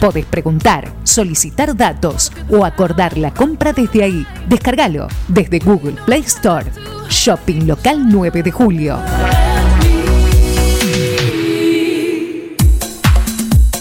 [0.00, 4.26] Podés preguntar, solicitar datos o acordar la compra desde ahí.
[4.48, 6.66] Descárgalo desde Google Play Store.
[7.08, 8.98] Shopping Local 9 de Julio.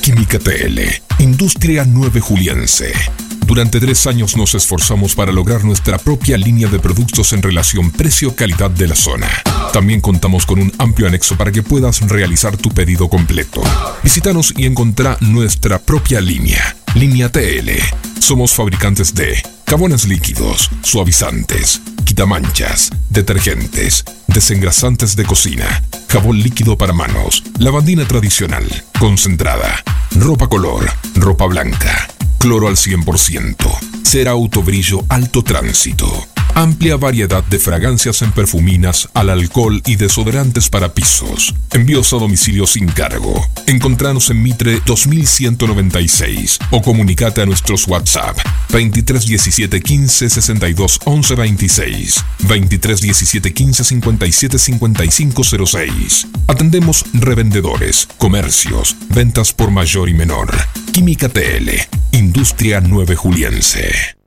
[0.01, 0.79] Química TL,
[1.19, 3.28] Industria 9 Juliense.
[3.49, 8.69] Durante tres años nos esforzamos para lograr nuestra propia línea de productos en relación precio-calidad
[8.69, 9.27] de la zona.
[9.73, 13.63] También contamos con un amplio anexo para que puedas realizar tu pedido completo.
[14.03, 16.77] Visítanos y encontrá nuestra propia línea.
[16.93, 17.71] Línea TL.
[18.19, 27.41] Somos fabricantes de jabones líquidos, suavizantes, quitamanchas, detergentes, desengrasantes de cocina, jabón líquido para manos,
[27.57, 28.63] lavandina tradicional,
[28.99, 32.07] concentrada, ropa color, ropa blanca,
[32.39, 36.28] cloro al 100%, cera autobrillo alto tránsito.
[36.55, 41.53] Amplia variedad de fragancias en perfuminas, al alcohol y desodorantes para pisos.
[41.71, 43.45] Envíos a domicilio sin cargo.
[43.65, 48.37] Encontranos en Mitre 2196 o comunicate a nuestros WhatsApp
[48.71, 56.27] 23 17 15 62 11 26 23 17 15 57 55 06.
[56.47, 60.51] Atendemos revendedores, comercios, ventas por mayor y menor.
[60.91, 61.69] Química TL,
[62.11, 64.18] Industria 9 Juliense.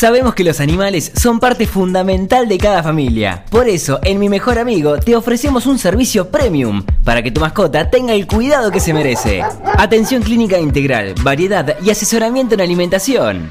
[0.00, 3.44] Sabemos que los animales son parte fundamental de cada familia.
[3.50, 7.90] Por eso, en Mi Mejor Amigo te ofrecemos un servicio premium para que tu mascota
[7.90, 9.42] tenga el cuidado que se merece.
[9.76, 13.50] Atención clínica integral, variedad y asesoramiento en alimentación.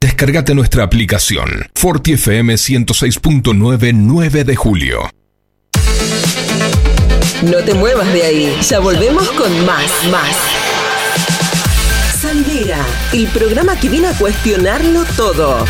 [0.00, 5.10] Descargate nuestra aplicación Forti FM 106.9 9 de julio.
[7.42, 8.58] No te muevas de ahí.
[8.62, 10.36] Ya volvemos con más, más.
[12.20, 12.78] Sandera,
[13.12, 15.64] el programa que viene a cuestionarlo todo.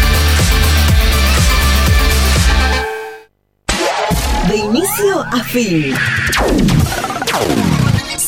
[4.46, 5.94] De inicio a fin.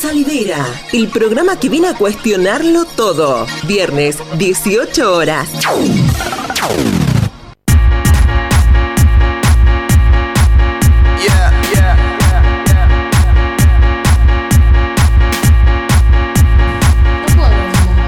[0.01, 3.45] Salidera, el programa que viene a cuestionarlo todo.
[3.67, 5.47] Viernes, 18 horas.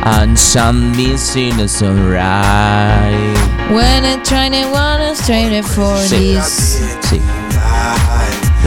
[0.05, 3.37] And some missing the sunrise.
[3.71, 6.33] When I try to wanna straight it for Sí.
[6.35, 6.81] this.
[7.09, 7.21] Sí.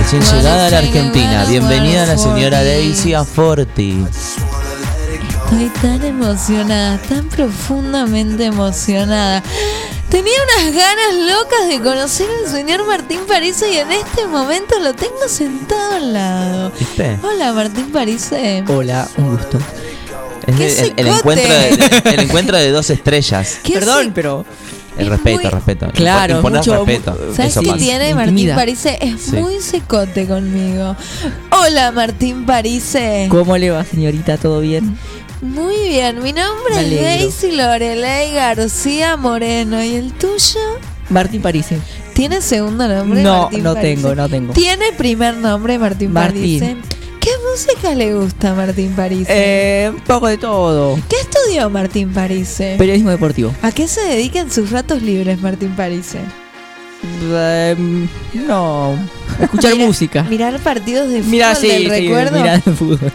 [0.06, 1.44] Recién llegada a la Argentina.
[1.46, 4.04] Bienvenida la señora Daisy a Forti.
[5.42, 9.42] Estoy tan emocionada, tan profundamente emocionada.
[10.08, 14.94] Tenía unas ganas locas de conocer al señor Martín Parise y en este momento lo
[14.94, 16.72] tengo sentado al lado.
[16.78, 17.18] ¿Viste?
[17.24, 18.62] Hola Martín Parise.
[18.68, 19.58] Hola, un gusto.
[20.46, 23.58] Es ¡Qué el, encuentro de, el encuentro de dos estrellas.
[23.64, 24.46] ¿Qué Perdón, pero
[24.98, 25.86] El respeto, respeto.
[25.92, 27.16] Claro, mucho- respeto.
[27.34, 28.54] ¿Sabes qué tiene Martín Intimida.
[28.56, 28.98] Parise?
[29.00, 29.36] Es Sí.
[29.36, 30.96] muy secote conmigo.
[31.50, 33.26] Hola Martín Parise.
[33.30, 34.36] ¿cómo le va, señorita?
[34.38, 34.96] ¿Todo bien?
[35.42, 37.00] Muy bien, mi nombre es.
[37.02, 39.82] Daisy Lorelei García Moreno.
[39.84, 40.60] ¿Y el tuyo?
[41.10, 41.78] Martín Parise.
[42.14, 43.22] ¿Tiene segundo nombre?
[43.22, 43.94] No, Martín no Parise?
[43.96, 44.52] tengo, no tengo.
[44.54, 46.58] ¿Tiene primer nombre Martín, Martín.
[46.60, 46.76] Parise?
[47.56, 49.26] ¿Qué música le gusta a Martín Parise?
[49.30, 50.98] Eh, un poco de todo.
[51.08, 52.74] ¿Qué estudió Martín Parise?
[52.76, 53.54] Periodismo deportivo.
[53.62, 56.18] ¿A qué se dedica en sus ratos libres Martín Parise?
[57.22, 57.74] Eh,
[58.46, 58.98] no.
[59.40, 60.22] Escuchar Mira- música.
[60.24, 62.60] Mirar partidos de fútbol Mira, sí, del sí, recuerdo.
[62.76, 62.98] fútbol.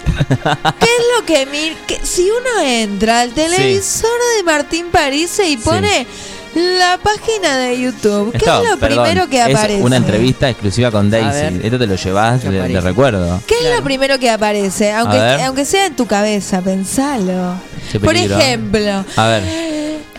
[0.79, 6.07] ¿Qué es lo que que si uno entra al televisor de Martín Parise y pone
[6.55, 9.81] la página de YouTube, ¿qué es lo perdón, primero que es aparece?
[9.81, 11.29] una entrevista exclusiva con Daisy.
[11.29, 11.65] ver.
[11.65, 13.41] Esto te lo llevas ¿Qué de, recuerdo.
[13.47, 14.91] ¿Qué es lo primero que aparece?
[14.91, 17.55] Aunque, sea en tu cabeza, pensalo.
[18.03, 19.43] Por ejemplo, A ver.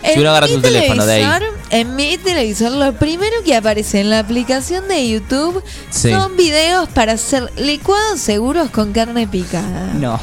[0.03, 1.21] Si en uno agarra mi tu teléfono de ahí.
[1.23, 6.11] televisor- En mi televisor, lo primero que aparece en la aplicación de YouTube Sí.
[6.11, 9.93] son videos para hacer licuados seguros con carne picada.
[9.93, 10.19] No.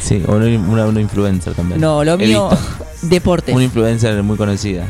[0.00, 1.80] Sí, o una influencer también.
[1.80, 2.50] No, lo He mío.
[2.50, 2.64] visto.
[3.02, 3.54] Deportes.
[3.54, 4.86] Una influencer muy conocida.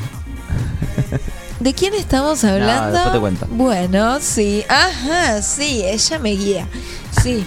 [1.60, 2.92] ¿De quién estamos hablando?
[2.92, 3.46] después te cuento.
[3.50, 4.64] Bueno, sí.
[4.68, 6.66] Ajá, sí, ella me guía.
[7.22, 7.44] Sí.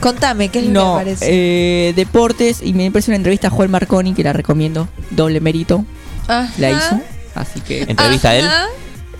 [0.00, 1.26] Contame, ¿qué es lo que No, aparece?
[1.28, 4.88] eh, deportes y me parece una entrevista a Juan Marconi que la recomiendo.
[5.10, 5.84] Doble mérito.
[6.26, 6.52] Ajá.
[6.58, 7.00] La hizo.
[7.36, 7.82] Así que.
[7.82, 8.48] ¿Entrevista a él?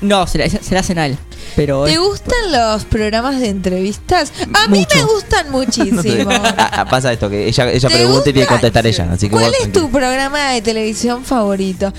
[0.01, 1.17] No, se la, se la hacen a él.
[1.55, 1.85] Pero.
[1.85, 4.33] ¿Te es- gustan los programas de entrevistas?
[4.55, 4.97] A mí Mucho.
[4.97, 6.31] me gustan muchísimo.
[6.33, 9.09] Ah, ah, pasa esto, que ella, ella ¿Te pregunta y tiene que contestar ella.
[9.13, 11.93] Así que ¿Cuál vos es tu programa de televisión favorito?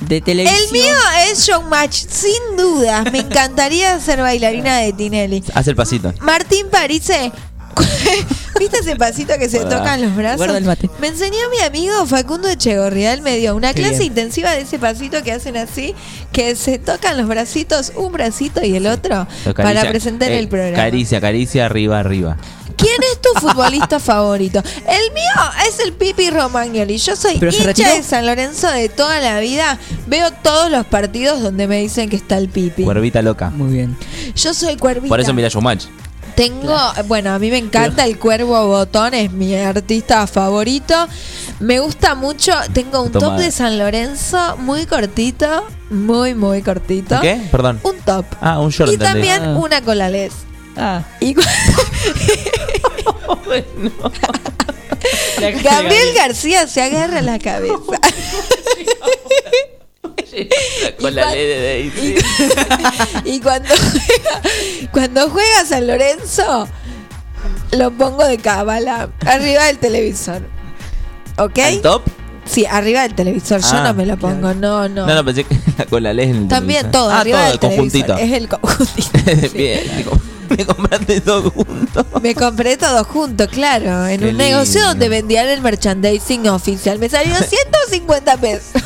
[0.00, 0.60] De televisión.
[0.66, 0.94] El mío
[1.30, 3.10] es Showmatch, sin dudas.
[3.12, 5.42] Me encantaría ser bailarina de Tinelli.
[5.54, 6.12] Haz el pasito.
[6.20, 7.32] Martín Parise.
[8.58, 9.78] ¿Viste ese pasito que se Guarda.
[9.78, 10.38] tocan los brazos?
[10.38, 10.90] Guarda el mate.
[11.00, 13.12] Me enseñó mi amigo Facundo Echegorría.
[13.12, 14.12] Él me dio una Qué clase bien.
[14.12, 15.94] intensiva de ese pasito que hacen así,
[16.32, 20.76] que se tocan los bracitos, un bracito y el otro, para presentar eh, el programa.
[20.76, 22.36] Caricia, caricia, arriba, arriba.
[22.78, 24.62] ¿Quién es tu futbolista favorito?
[24.86, 25.32] El mío
[25.68, 26.96] es el Pipi Romagnoli.
[26.96, 29.78] Yo soy ¿Pero se hincha de San Lorenzo de toda la vida.
[30.06, 32.84] Veo todos los partidos donde me dicen que está el Pipi.
[32.84, 33.50] Cuervita loca.
[33.50, 33.96] Muy bien.
[34.34, 35.08] Yo soy cuervita.
[35.08, 35.84] Por eso mira Showmatch.
[36.36, 36.76] Tengo,
[37.08, 40.94] bueno, a mí me encanta el Cuervo Botón, es mi artista favorito.
[41.58, 47.18] Me gusta mucho, tengo un top de San Lorenzo muy cortito, muy, muy cortito.
[47.20, 47.40] ¿Qué?
[47.50, 47.80] Perdón.
[47.82, 48.24] Un top.
[48.40, 49.12] Ah, un short y entendí.
[49.26, 49.58] también Ah.
[49.58, 50.32] una cola les.
[50.78, 51.02] Ah.
[51.20, 51.42] Y cu-
[55.62, 57.74] Gabriel García se agarra la cabeza.
[61.00, 62.14] Con la ley de Daisy.
[63.24, 64.40] y cuando juega,
[64.92, 66.68] cuando juega San Lorenzo,
[67.72, 70.42] lo pongo de cábala, arriba del televisor.
[71.38, 71.58] ¿Ok?
[71.58, 72.02] ¿Al top?
[72.44, 73.60] Sí, arriba del televisor.
[73.60, 75.06] Yo Ah, no me lo pongo, no, no.
[75.06, 77.02] No, no, pensé que la cola ley en el También televisor.
[77.02, 78.16] todo, Ah, arriba todo, del el conjuntito.
[78.16, 79.10] Es el conjuntito.
[79.54, 80.18] Bien, me com-
[80.56, 82.06] me compraste todo junto.
[82.22, 86.98] Me compré todo junto, claro, en Qué un negocio donde vendían el merchandising oficial.
[86.98, 87.34] Me salió
[87.90, 88.82] 150 pesos.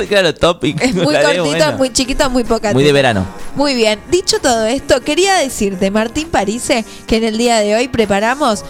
[0.08, 1.76] claro, top y Es muy cortito, bueno.
[1.76, 3.26] muy chiquito, muy poca Muy de verano.
[3.56, 7.88] Muy bien, dicho todo esto, quería decirte, Martín Parise, que en el día de hoy
[7.88, 8.64] preparamos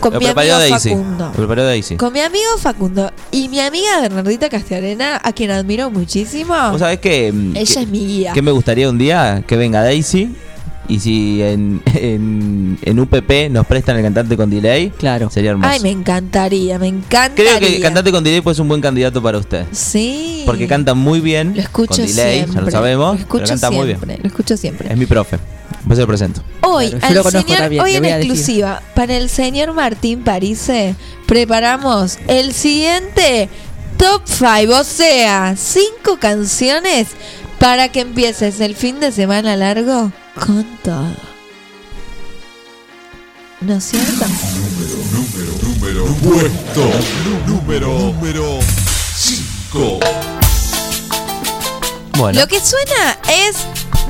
[0.00, 0.90] con Lo mi amigo Daisy.
[0.90, 1.26] Facundo.
[1.26, 1.96] Lo preparó Daisy.
[1.96, 6.54] Con mi amigo Facundo y mi amiga Bernardita Castellarena, a quien admiro muchísimo.
[6.70, 8.32] ¿Vos sabés que, mm, Ella que- es mi guía.
[8.32, 9.42] que me gustaría un día?
[9.46, 10.34] Que venga Daisy
[10.88, 15.30] y si en, en, en UPP nos prestan el cantante con delay, claro.
[15.30, 15.70] sería hermoso.
[15.70, 17.56] Ay, me encantaría, me encantaría.
[17.58, 19.64] Creo que el cantante con delay pues es un buen candidato para usted.
[19.72, 20.42] Sí.
[20.46, 21.54] Porque canta muy bien.
[21.54, 22.54] Lo escucho con delay, siempre.
[22.54, 23.14] ya lo sabemos.
[23.14, 23.98] Lo escucho pero canta muy bien.
[23.98, 24.92] siempre, Lo escucho siempre.
[24.92, 25.38] Es mi profe.
[25.86, 26.42] Pues se lo presento.
[26.62, 28.16] Hoy, Claro, lo conozco señor- también, hoy en decir.
[28.16, 30.94] exclusiva, para el señor Martín Parise,
[31.26, 33.48] preparamos el siguiente
[33.96, 37.08] top 5, o sea, cinco canciones
[37.58, 41.36] para que empieces el fin de semana largo con todo.
[43.60, 44.26] ¿No es cierto?
[45.62, 46.90] Número, puesto
[47.46, 48.58] número, número
[49.14, 50.00] 5.
[52.18, 52.40] Bueno.
[52.40, 53.56] Lo que suena es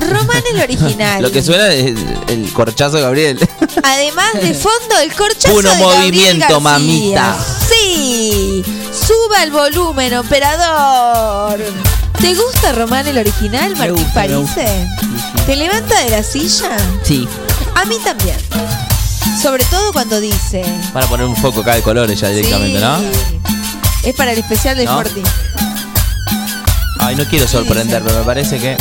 [0.01, 1.23] Román el original.
[1.23, 1.95] Lo que suena es
[2.29, 3.49] el, corchazo de Gabriel.
[3.83, 7.37] Además de fondo el corchazo de Gabriel movimiento, mamita.
[7.69, 8.63] Sí,
[8.93, 11.61] suba el volumen, operador.
[12.21, 14.89] ¿Te gusta Román el original, Martín gusta, Parise?
[15.47, 16.77] ¿Te levanta de la silla?
[17.03, 17.29] Sí.
[17.75, 18.37] A mí también.
[19.41, 20.65] Sobre todo cuando dice.
[20.93, 22.85] Para poner un foco acá de colores ya directamente, Sí.
[22.85, 22.99] ¿no?
[24.03, 24.95] Es para el especial de ¿No?
[24.95, 25.23] Forti.
[27.01, 28.77] Ay, no quiero sorprender, pero me parece que.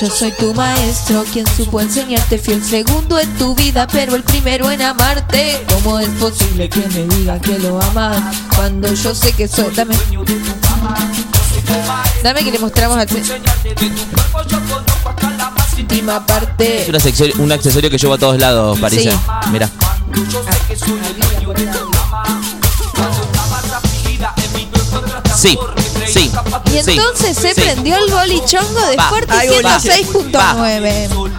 [0.00, 2.38] Yo soy tu maestro, quien supo enseñarte.
[2.38, 5.64] Fui el segundo en tu vida, pero el primero en amarte.
[5.68, 9.74] ¿Cómo es posible que me diga que lo amas cuando yo sé que soy?
[9.74, 9.94] Dame.
[12.22, 13.08] Dame que le mostramos al.
[15.78, 16.82] Última parte.
[16.82, 19.02] Es un accesorio, un accesorio que llevo a todos lados, París.
[19.02, 19.10] Sí.
[19.50, 19.68] Mira.
[25.34, 25.58] Sí,
[26.66, 26.78] sí.
[26.78, 27.60] Y sí, entonces se sí.
[27.60, 31.32] prendió el bolichongo de Va, va, 106.9.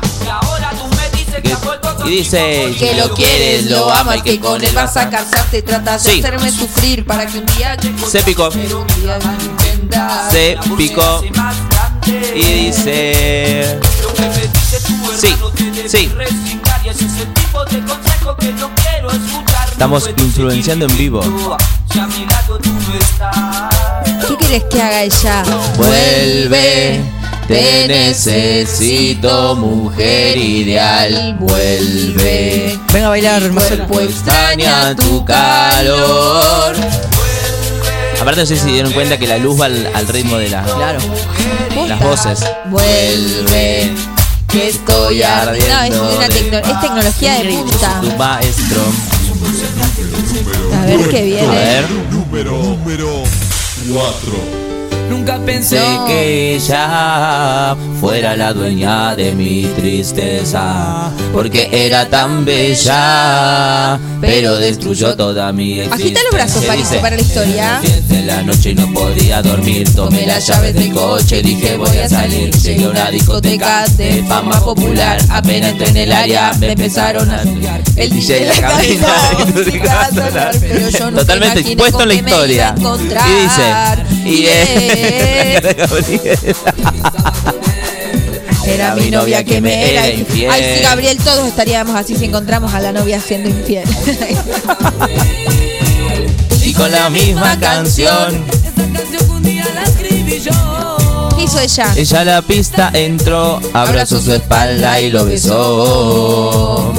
[2.06, 5.62] Y dice Que lo quieres, lo amas, que con él vas a casarte.
[5.62, 6.20] Tratas de Sí.
[6.20, 7.78] hacerme sufrir para que un día.
[8.10, 8.50] Se picó.
[10.32, 11.24] Se picó.
[12.36, 13.80] Y dice.
[15.20, 15.36] Sí,
[15.88, 16.12] sí.
[19.72, 21.22] Estamos influenciando en vivo.
[24.34, 25.44] ¿Qué quieres que haga ella?
[25.78, 27.02] Vuelve,
[27.48, 31.36] te necesito, mujer ideal.
[31.40, 32.80] Vuelve.
[32.92, 33.44] Venga a bailar.
[33.52, 36.76] Cuerpo extraña tu calor.
[38.20, 40.50] Aparte no sé si se dieron cuenta que la luz va al, al ritmo de
[40.50, 41.00] la- Claro.
[41.88, 42.40] las voces.
[42.72, 43.92] Vuelve.
[44.48, 45.74] Que estoy ardiendo.
[45.74, 48.00] No, es, una tecno- es tecnología de punta.
[48.02, 48.82] Tu maestro.
[50.82, 51.48] A ver qué A viene.
[51.48, 51.86] ver.
[52.12, 53.24] Número, número
[53.92, 54.63] quatro.
[55.10, 64.56] Nunca Pensé que ella fuera la dueña de mi tristeza, porque era tan bella, pero
[64.56, 66.06] destruyó toda mi existencia.
[66.06, 67.82] Agita los brazos, París, para la historia.
[68.08, 72.08] de la noche y no podía dormir, tomé las llaves del coche, dije voy a
[72.08, 77.30] salir, llegué a una discoteca de fama popular, apenas entré en el área, me empezaron
[77.30, 77.42] a
[77.96, 79.08] el DJ en la cabina,
[80.14, 80.60] no.
[80.60, 82.76] Pero yo nunca totalmente expuesto en la historia.
[82.78, 83.64] Y dice,
[84.26, 84.46] y
[88.66, 90.50] Era mi novia que me era infiel.
[90.50, 93.84] Ay, sí, Gabriel, todos estaríamos así si encontramos a la novia siendo infiel.
[96.64, 98.46] y con la misma canción.
[101.36, 101.94] ¿Qué hizo ella?
[101.96, 106.94] Ella a la pista entró, abrazó su espalda y lo besó.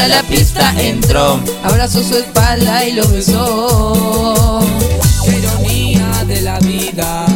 [0.00, 4.60] A la pista entró, Abrazó su espalda y lo besó.
[5.26, 7.26] ironía de la vida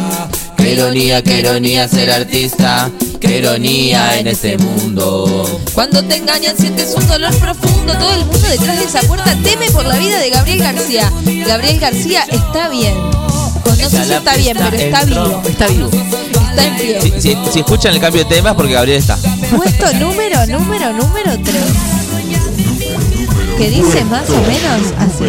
[0.57, 2.89] Qué ironía, qué ironía ser artista.
[3.21, 5.61] Qué ironía en este mundo.
[5.75, 7.93] Cuando te engañan sientes un dolor profundo.
[7.93, 11.11] Todo el mundo detrás de esa puerta teme por la vida de Gabriel García.
[11.47, 12.95] Gabriel García está bien.
[13.63, 15.41] Pues no sé si está bien, pero está vivo.
[15.47, 15.89] Está vivo.
[16.49, 17.01] Está en pie.
[17.01, 19.17] Si, si- si escuchan el cambio de tema es porque Gabriel está.
[19.55, 21.55] Puesto número, número, número 3.
[23.57, 25.23] Que dice más o menos así.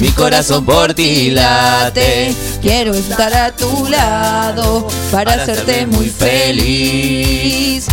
[0.00, 2.34] Mi corazón por ti late.
[2.60, 7.86] Quiero estar a tu lado para hacerte muy feliz.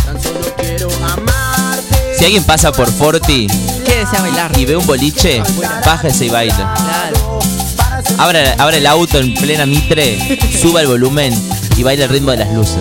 [2.18, 3.46] Si alguien pasa por Forti
[3.84, 4.56] ¿Qué desea bailar?
[4.58, 5.42] y ve un boliche,
[5.84, 6.74] bájese y baila.
[6.76, 7.38] Claro.
[8.18, 11.34] Abra, abra el auto en plena mitre, suba el volumen
[11.76, 12.76] y baila el ritmo de las luces.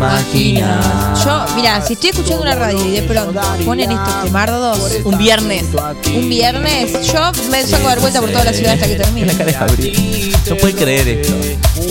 [0.00, 1.12] Imagina.
[1.22, 5.66] Yo, mira, si estoy escuchando una radio y de pronto ponen estos temardos Un viernes.
[6.14, 9.26] un viernes, yo me saco dar vuelta por toda la ciudad hasta que termine.
[9.30, 10.36] La cara de Gabriel.
[10.48, 11.34] No puede creer esto.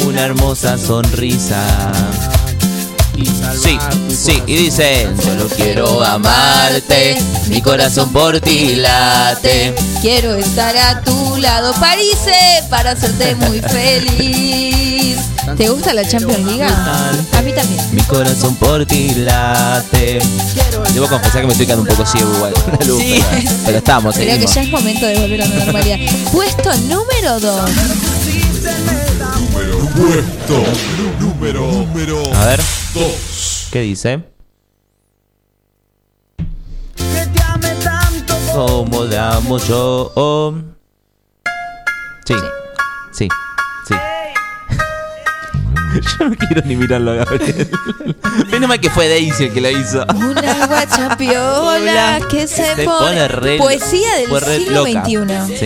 [0.07, 1.63] Una hermosa sonrisa.
[3.61, 3.77] Sí,
[4.09, 7.17] sí, y dicen, solo quiero amarte,
[7.47, 9.73] mi corazón por ti late.
[10.01, 12.17] Quiero estar a tu lado, París,
[12.69, 15.17] para hacerte muy feliz.
[15.57, 16.63] ¿Te gusta la Champions League?
[16.63, 17.81] A mí también.
[17.91, 20.19] Mi corazón por ti late.
[20.93, 23.23] Debo confesar que me estoy quedando un poco ciego igual con la luz, Sí.
[23.31, 25.97] pero, pero estamos, Creo que ya es momento de volver a la normalidad.
[26.31, 27.71] Puesto número 2.
[29.95, 30.63] Puesto
[31.19, 32.61] número, número A ver,
[32.99, 33.69] 2.
[33.71, 34.23] ¿qué dice?
[38.53, 40.53] Como le amo yo.
[42.25, 42.39] Sí, sí,
[43.13, 43.27] sí.
[46.19, 47.69] Yo no quiero ni mirarlo a Gabriel.
[48.51, 50.05] Menos mal que fue Daisy el que lo hizo.
[50.15, 52.99] Una guachapiola que se, Se pone.
[52.99, 54.27] pone re- Poesía del
[54.59, 54.83] siglo.
[54.85, 55.57] XXI.
[55.59, 55.65] Sí.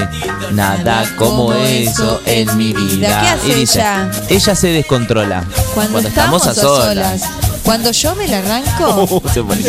[0.52, 3.22] Nada como eso en mi vida.
[3.22, 4.12] ¿Qué hace y dice, ella?
[4.30, 5.44] ella se descontrola.
[5.74, 7.24] Cuando, estamos, a solas.
[7.64, 9.04] Cuando yo me la arranco.
[9.24, 9.64] Uh, se pone-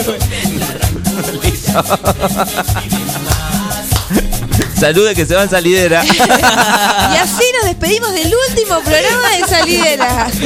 [4.79, 6.05] Salude que se va en salidera.
[6.05, 6.09] y
[7.17, 10.27] así nos despedimos del último programa de Salidera.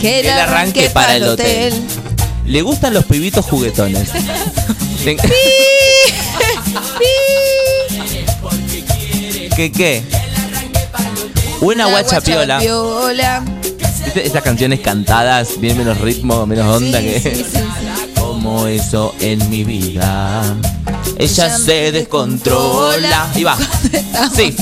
[0.00, 1.74] Que El arranque para el hotel.
[2.46, 4.08] Le gustan los pibitos juguetones.
[5.04, 5.16] Le-
[9.54, 10.02] ¿Qué qué?
[11.60, 12.60] Una guacha piola.
[12.60, 13.42] guachapiola.
[14.04, 17.20] ¿Viste Esas canciones cantadas, bien menos ritmo, menos onda Sí, que.
[17.34, 17.44] sí.
[18.18, 20.42] Como eso en mi vida.
[21.18, 23.28] Ella se descontrola.
[23.34, 23.56] Y va.
[24.36, 24.54] Sí.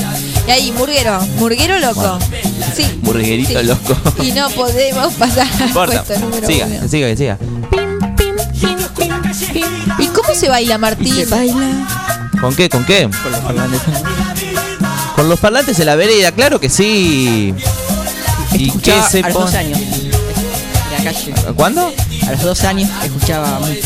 [0.47, 1.19] Y ahí, Murguero.
[1.37, 2.17] Murguero loco.
[2.75, 2.85] Sí.
[3.01, 3.65] Murguerito Sí.
[3.65, 3.95] loco.
[4.23, 6.87] Y no podemos pasar al puesto número Siga, uno.
[6.87, 7.37] siga, siga.
[9.99, 11.29] ¿Y cómo se baila, Martín?
[11.29, 11.87] baila.
[12.39, 12.69] ¿Con qué?
[12.69, 13.09] ¿Con qué?
[13.21, 13.81] Con los parlantes.
[15.15, 17.53] Con los parlantes en la vereda, claro que sí.
[18.53, 19.79] ¿Y qué se a los dos años.
[19.79, 21.33] En la calle.
[21.55, 21.93] ¿Cuándo?
[22.27, 23.81] A los dos años escuchaba mucho.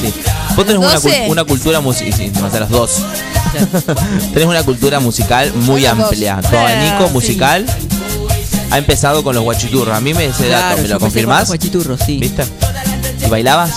[0.00, 0.14] Sí.
[0.58, 2.12] Vos tenés una, una cultura musical.
[2.18, 2.96] Sí, a las dos.
[4.34, 6.40] tenés una cultura musical muy amplia.
[6.40, 7.12] Tu abanico sí.
[7.12, 7.66] musical
[8.68, 9.96] ha empezado con los guachiturros.
[9.96, 11.46] A mí me ese dato, ¿me lo con confirmás?
[11.46, 12.18] guachiturros, sí.
[12.18, 12.42] ¿Viste?
[13.24, 13.70] ¿Y bailabas?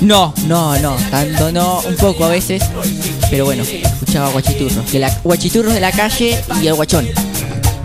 [0.00, 2.62] No, no, no, tanto no, un poco a veces,
[3.28, 7.06] pero bueno, escuchaba guachiturros, de la, guachiturros de la calle y el guachón.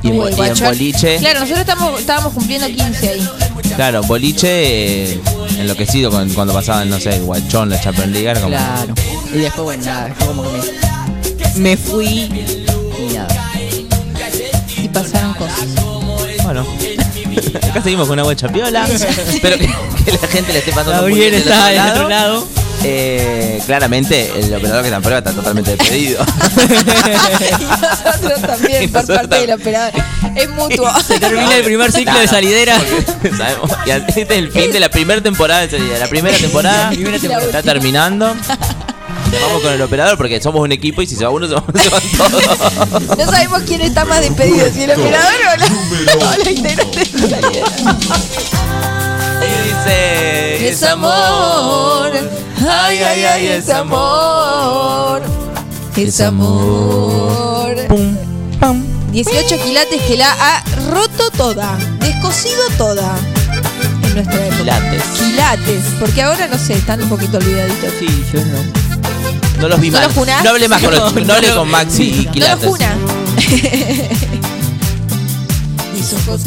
[0.02, 0.70] Y guachón.
[0.70, 1.18] boliche.
[1.18, 3.30] Claro, nosotros estamos, estábamos cumpliendo 15 ahí.
[3.76, 5.22] Claro, boliche eh,
[5.60, 8.30] enloquecido con, cuando pasaban, no sé, el guachón, la Champions League.
[8.30, 8.94] era como- Claro.
[9.34, 10.49] Y después, bueno, nada, después como que
[11.56, 13.52] me, me fui y nada.
[14.81, 15.65] Y pasaron cosas.
[16.44, 16.65] Bueno.
[17.69, 18.88] Acá seguimos con una guacha piola.
[18.88, 19.68] Espero que,
[20.06, 22.48] que la gente le esté pasando muy Gabriel bien está del otro lado.
[22.84, 26.23] Eh, claramente, el operador que está en prueba está totalmente despedido.
[27.60, 29.93] y nosotros también, Y por nosotros parte del operador.
[30.35, 30.89] Es mutuo.
[31.07, 32.77] Se termina el primer ciclo de salidera.
[33.38, 35.97] Sabemos- y este es el fin de la primera temporada de salida.
[35.99, 37.45] La primera temporada, primera temporada.
[37.47, 38.35] está terminando.
[39.41, 41.64] Vamos con el operador porque somos un equipo y si se va uno, se, va-
[41.84, 43.18] se van todos.
[43.18, 45.65] No sabemos quién está más despedido, si el operador o la,
[46.26, 47.68] o la integrante de Salidera.
[49.88, 52.11] Es amor.
[52.69, 55.22] Ay, ay, ay, es amor.
[55.95, 57.76] Es amor.
[59.11, 63.15] 18 quilates que la ha roto toda, descosido toda.
[64.03, 64.57] En nuestra época.
[64.60, 65.03] Quilates.
[65.18, 67.91] Quilates, porque ahora no sé, están un poquito olvidaditos.
[67.99, 68.60] Sí, yo no.
[69.61, 70.11] No los vi ¿No mal.
[70.15, 70.43] los?
[70.43, 71.56] No hable más con los- No, no hable no.
[71.56, 72.65] con Maxi y No lo Quilates.
[72.69, 72.95] funa.
[75.93, 76.41] Mis ojos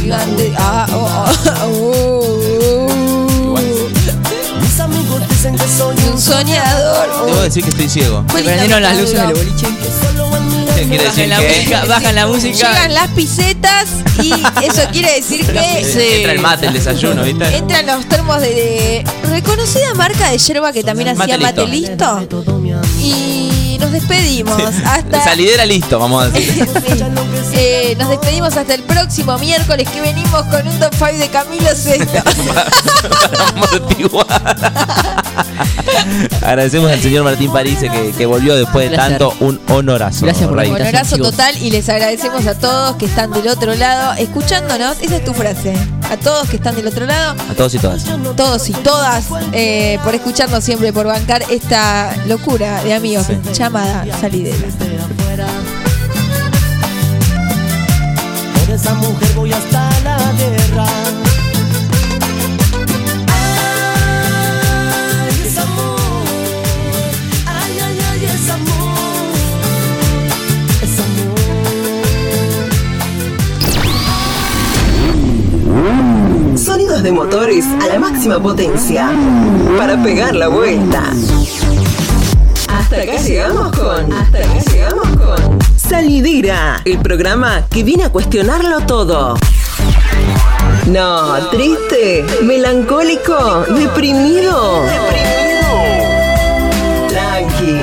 [0.00, 0.52] gigantes.
[0.58, 2.55] Ah, oh, oh, oh.
[5.36, 7.26] Dicen que soy Un soñador.
[7.26, 8.24] Debo decir que estoy ciego.
[8.34, 9.66] Se prendieron las luces del boliche.
[10.88, 12.56] Quiere decir Bajan la que música, bajan la música.
[12.72, 13.86] Llegan las pisetas
[14.22, 14.32] y
[14.64, 17.54] eso quiere decir que entra el mate, el desayuno, ¿viste?
[17.54, 22.28] entran los termos de, de reconocida marca de yerba que también hacía Mate mate listo.
[22.98, 23.25] Y
[23.78, 26.66] nos despedimos hasta Salidera listo, vamos a decir.
[27.50, 27.56] Sí.
[27.58, 31.74] Eh, nos despedimos hasta el próximo miércoles que venimos con un top 5 de Camilo
[31.74, 32.06] Sesto.
[36.42, 40.24] Agradecemos al señor Martín Parise que, que volvió después de tanto un honorazo.
[40.26, 40.94] Gracias por la invitación.
[40.94, 41.30] Honorazo chicos.
[41.32, 44.96] total y les agradecemos a todos que están del otro lado escuchándonos.
[45.00, 45.74] Esa es tu frase.
[46.10, 48.04] A todos que están del otro lado, A todos y todas.
[48.36, 53.26] todos y todas, eh, por escucharnos siempre, por bancar esta locura de amigos
[53.66, 54.68] llamada salidera.
[58.54, 60.86] Por esa mujer voy hasta la guerra.
[65.18, 66.00] Ay, es amor.
[67.46, 68.94] Ay, ay, ay, es amor.
[76.54, 79.10] Es Sonidos de motores a la máxima potencia
[79.76, 81.02] para pegar la vuelta.
[82.86, 84.12] Hasta acá llegamos con.
[84.12, 85.58] Hasta acá llegamos con.
[85.76, 89.36] Salidera, el programa que viene a cuestionarlo todo.
[90.86, 94.84] No, triste, melancólico, deprimido.
[97.08, 97.80] Tranqui,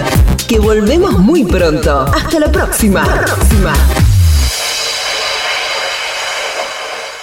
[0.47, 2.05] que volvemos muy pronto.
[2.15, 3.03] Hasta la próxima.